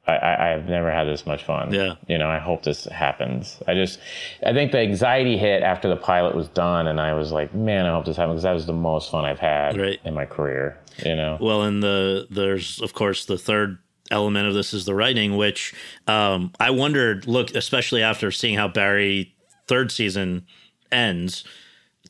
[0.07, 1.72] I, have never had this much fun.
[1.72, 1.94] Yeah.
[2.07, 3.62] You know, I hope this happens.
[3.66, 3.98] I just,
[4.44, 7.86] I think the anxiety hit after the pilot was done, and I was like, man,
[7.86, 9.98] I hope this happens because that was the most fun I've had right.
[10.05, 10.78] in my career.
[11.05, 11.38] You know.
[11.40, 13.78] Well, and the there's of course the third
[14.11, 15.74] element of this is the writing, which
[16.07, 17.26] um, I wondered.
[17.26, 19.34] Look, especially after seeing how Barry
[19.66, 20.46] third season
[20.92, 21.44] ends,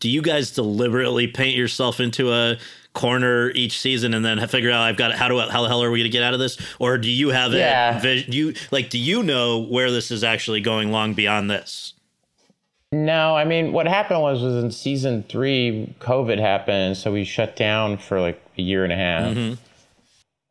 [0.01, 2.59] do you guys deliberately paint yourself into a
[2.95, 5.91] corner each season and then figure out I've got how do how the hell are
[5.91, 6.57] we going to get out of this?
[6.79, 8.01] Or do you have yeah.
[8.03, 11.95] it you like do you know where this is actually going long beyond this?
[12.93, 17.57] No I mean what happened was was in season 3 covid happened so we shut
[17.57, 19.35] down for like a year and a half.
[19.35, 19.55] Mm-hmm.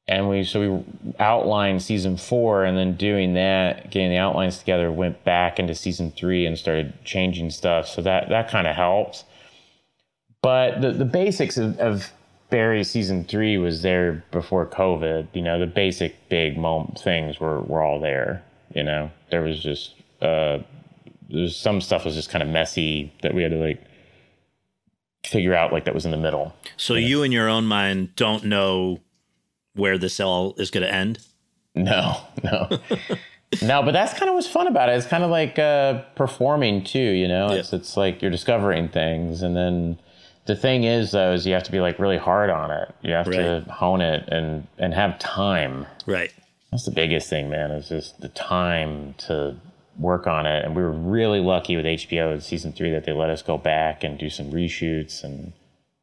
[0.09, 0.83] and we so we
[1.19, 6.11] outlined season 4 and then doing that getting the outlines together went back into season
[6.11, 7.87] 3 and started changing stuff.
[7.87, 9.23] So that that kind of helped.
[10.41, 12.11] But the, the basics of, of
[12.53, 15.29] Barry season three was there before COVID.
[15.33, 18.43] You know, the basic big moment things were were all there.
[18.75, 20.59] You know, there was just uh,
[21.31, 23.83] there's some stuff was just kind of messy that we had to like
[25.25, 26.53] figure out like that was in the middle.
[26.77, 27.23] So you, know?
[27.23, 28.99] in your own mind don't know
[29.73, 31.25] where this all is going to end.
[31.73, 32.69] No, no.
[33.63, 34.91] no, but that's kind of what's fun about it.
[34.91, 37.49] It's kind of like uh, performing too, you know.
[37.49, 37.61] Yeah.
[37.61, 39.97] It's it's like you're discovering things, and then
[40.45, 42.93] the thing is though is you have to be like really hard on it.
[43.01, 43.35] You have right.
[43.37, 45.85] to hone it and and have time.
[46.05, 46.31] Right.
[46.71, 49.55] That's the biggest thing man is just the time to
[49.97, 50.65] work on it.
[50.65, 53.57] And we were really lucky with hbo in season three that they let us go
[53.57, 55.53] back and do some reshoots and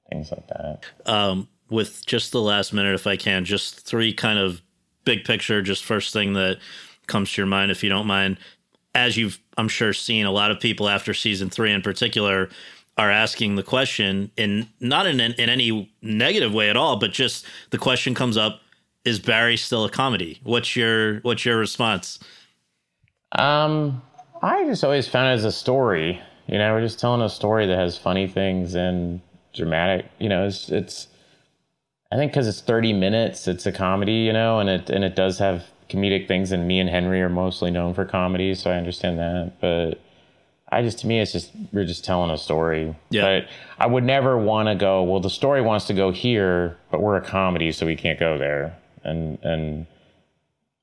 [0.08, 0.80] things like that.
[1.06, 4.60] Um, with just the last minute if i can just three kind of
[5.04, 6.58] big picture just first thing that
[7.06, 8.38] comes to your mind if you don't mind.
[8.94, 12.48] As you've i'm sure seen a lot of people after season three in particular
[13.00, 17.46] are asking the question in not in in any negative way at all, but just
[17.70, 18.60] the question comes up:
[19.06, 20.38] Is Barry still a comedy?
[20.42, 22.18] What's your what's your response?
[23.32, 24.02] Um,
[24.42, 26.20] I just always found it as a story.
[26.46, 29.22] You know, we're just telling a story that has funny things and
[29.54, 30.04] dramatic.
[30.18, 31.08] You know, it's it's.
[32.12, 34.12] I think because it's thirty minutes, it's a comedy.
[34.28, 36.52] You know, and it and it does have comedic things.
[36.52, 39.54] And me and Henry are mostly known for comedy, so I understand that.
[39.58, 40.02] But
[40.72, 42.94] I just to me it's just we're just telling a story.
[43.10, 43.22] Yeah.
[43.22, 43.48] But
[43.78, 45.02] I would never want to go.
[45.02, 48.38] Well, the story wants to go here, but we're a comedy, so we can't go
[48.38, 48.76] there.
[49.02, 49.86] And and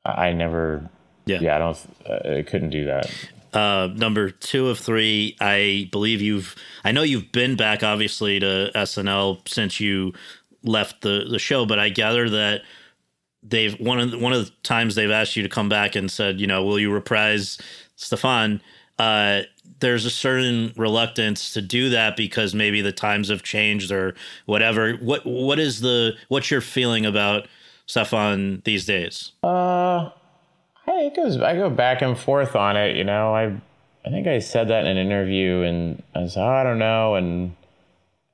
[0.06, 0.90] I never.
[1.26, 1.40] Yeah.
[1.40, 1.56] Yeah.
[1.56, 2.38] I don't.
[2.40, 3.10] I couldn't do that.
[3.54, 6.56] Uh, number two of three, I believe you've.
[6.84, 10.14] I know you've been back, obviously, to SNL since you
[10.64, 12.62] left the the show, but I gather that
[13.42, 16.12] they've one of the, one of the times they've asked you to come back and
[16.12, 17.58] said, you know, will you reprise
[17.98, 18.60] Stefon?
[19.00, 19.42] Uh,
[19.80, 24.94] there's a certain reluctance to do that because maybe the times have changed or whatever.
[24.94, 27.48] What what is the what's your feeling about
[27.88, 29.32] Stefon these days?
[29.44, 30.10] Uh,
[30.88, 32.96] I goes I go back and forth on it.
[32.96, 33.56] You know, I
[34.06, 37.16] I think I said that in an interview, and I said oh, I don't know,
[37.16, 37.56] and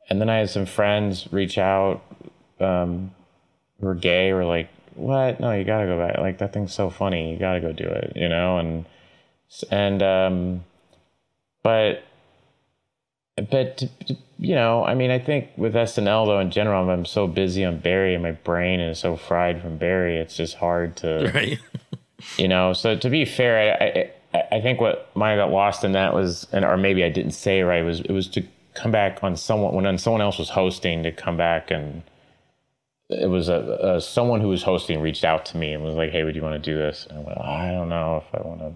[0.09, 2.01] and then I had some friends reach out
[2.59, 3.11] um,
[3.79, 5.39] who were gay, were like, "What?
[5.39, 6.19] No, you got to go back.
[6.19, 7.31] Like that thing's so funny.
[7.31, 8.85] You got to go do it." You know, and
[9.69, 10.63] and um
[11.63, 12.03] but
[13.49, 13.83] but
[14.37, 17.79] you know, I mean, I think with SNL though in general, I'm so busy on
[17.79, 20.17] Barry and my brain is so fried from Barry.
[20.17, 21.57] It's just hard to, right.
[22.37, 22.73] you know.
[22.73, 26.45] So to be fair, I, I, I think what might got lost in that was,
[26.51, 28.43] and or maybe I didn't say right was it was to
[28.73, 32.03] come back on someone when someone else was hosting to come back and
[33.09, 36.11] it was a, a someone who was hosting reached out to me and was like,
[36.11, 38.45] "Hey, would you want to do this?" And I went, "I don't know if I
[38.45, 38.73] want to."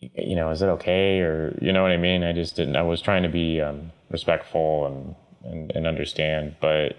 [0.00, 1.20] You know, is it okay?
[1.20, 2.24] Or, you know what I mean?
[2.24, 6.56] I just didn't, I was trying to be um, respectful and, and, and, understand.
[6.60, 6.96] But,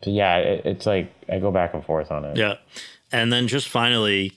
[0.00, 2.36] but yeah, it, it's like I go back and forth on it.
[2.36, 2.54] Yeah.
[3.10, 4.32] And then just finally,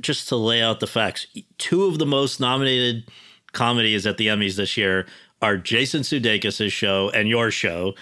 [0.00, 1.26] just to lay out the facts,
[1.58, 3.04] two of the most nominated
[3.52, 5.06] comedies at the Emmys this year
[5.42, 7.94] are Jason Sudeikis' show and your show.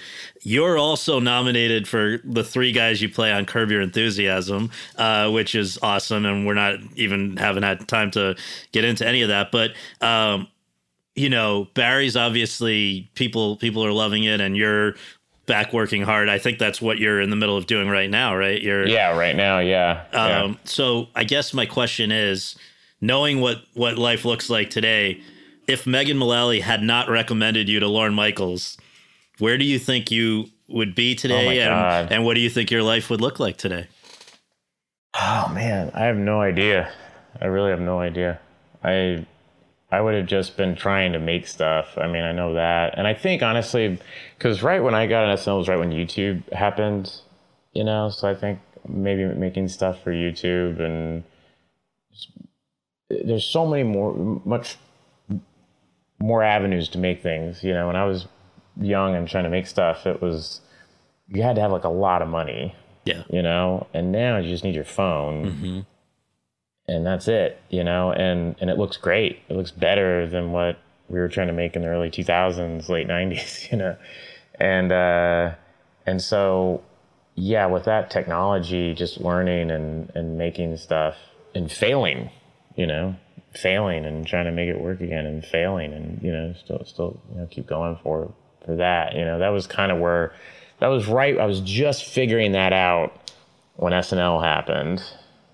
[0.42, 5.54] You're also nominated for the three guys you play on Curb Your Enthusiasm, uh, which
[5.54, 6.26] is awesome.
[6.26, 8.36] And we're not even haven't had time to
[8.72, 9.50] get into any of that.
[9.50, 10.48] But um,
[11.14, 14.94] you know, Barry's obviously people people are loving it, and you're
[15.46, 16.28] back working hard.
[16.28, 18.60] I think that's what you're in the middle of doing right now, right?
[18.60, 20.04] You're yeah, right now, yeah.
[20.12, 20.54] Um, yeah.
[20.64, 22.54] So I guess my question is,
[23.00, 25.22] knowing what what life looks like today
[25.70, 28.76] if Megan Mullally had not recommended you to Lorne Michaels,
[29.38, 31.62] where do you think you would be today?
[31.62, 33.86] Oh and, and what do you think your life would look like today?
[35.14, 36.92] Oh man, I have no idea.
[37.40, 38.40] I really have no idea.
[38.82, 39.26] I
[39.90, 41.96] I would have just been trying to make stuff.
[41.96, 43.98] I mean, I know that, and I think honestly,
[44.36, 47.12] because right when I got on SNL was right when YouTube happened,
[47.72, 48.08] you know.
[48.08, 51.24] So I think maybe making stuff for YouTube and
[53.10, 54.76] there's so many more, much
[56.20, 57.64] more avenues to make things.
[57.64, 58.26] You know, when I was
[58.80, 60.60] young and trying to make stuff, it was
[61.28, 62.74] you had to have like a lot of money.
[63.04, 63.22] Yeah.
[63.30, 65.46] You know, and now you just need your phone.
[65.46, 65.80] Mm-hmm.
[66.88, 69.40] And that's it, you know, and and it looks great.
[69.48, 73.08] It looks better than what we were trying to make in the early 2000s, late
[73.08, 73.96] 90s, you know.
[74.54, 75.54] And uh
[76.06, 76.82] and so
[77.36, 81.16] yeah, with that technology, just learning and and making stuff
[81.54, 82.30] and failing,
[82.76, 83.16] you know,
[83.52, 87.20] failing and trying to make it work again and failing and you know still still
[87.32, 88.32] you know keep going for
[88.64, 90.32] for that you know that was kind of where
[90.78, 93.32] that was right I was just figuring that out
[93.76, 95.02] when SNL happened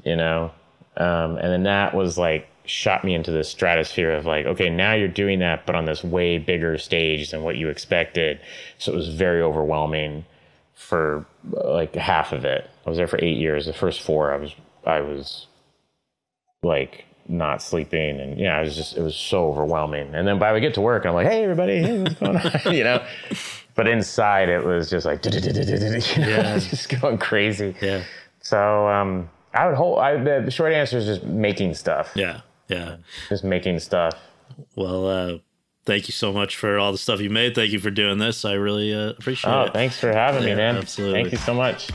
[0.07, 0.53] you know?
[0.97, 4.92] Um, and then that was like shot me into the stratosphere of like okay now
[4.92, 8.40] you're doing that but on this way bigger stage than what you expected.
[8.78, 10.24] So it was very overwhelming
[10.74, 12.68] for like half of it.
[12.86, 13.66] I was there for 8 years.
[13.66, 14.55] The first 4 I was
[14.86, 15.47] I was
[16.62, 20.14] like not sleeping and yeah, it was just it was so overwhelming.
[20.14, 22.52] And then by we get to work, I'm like, hey everybody, hey, what's going on?
[22.74, 23.04] you know.
[23.74, 26.58] But inside it was just like yeah.
[26.58, 27.74] just going crazy.
[27.80, 28.02] Yeah.
[28.40, 29.98] So um, I would hold.
[29.98, 32.12] I, the short answer is just making stuff.
[32.14, 32.96] Yeah, yeah.
[33.28, 34.14] Just making stuff.
[34.76, 35.38] Well, uh,
[35.84, 37.54] thank you so much for all the stuff you made.
[37.54, 38.44] Thank you for doing this.
[38.44, 39.54] I really uh, appreciate it.
[39.54, 39.72] oh, it.
[39.72, 40.76] thanks for having yeah, me, man.
[40.76, 41.22] Absolutely.
[41.22, 41.90] Thank you so much.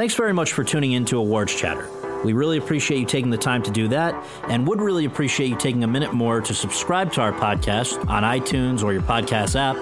[0.00, 1.86] Thanks very much for tuning in to Awards Chatter.
[2.24, 5.58] We really appreciate you taking the time to do that and would really appreciate you
[5.58, 9.76] taking a minute more to subscribe to our podcast on iTunes or your podcast app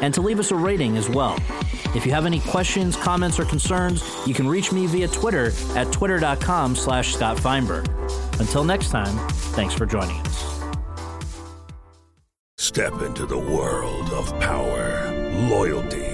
[0.00, 1.36] and to leave us a rating as well.
[1.92, 5.90] If you have any questions, comments, or concerns, you can reach me via Twitter at
[5.90, 7.88] twitter.com slash Scott Feinberg.
[8.38, 9.18] Until next time,
[9.56, 10.62] thanks for joining us.
[12.58, 15.10] Step into the world of power,
[15.50, 16.13] loyalty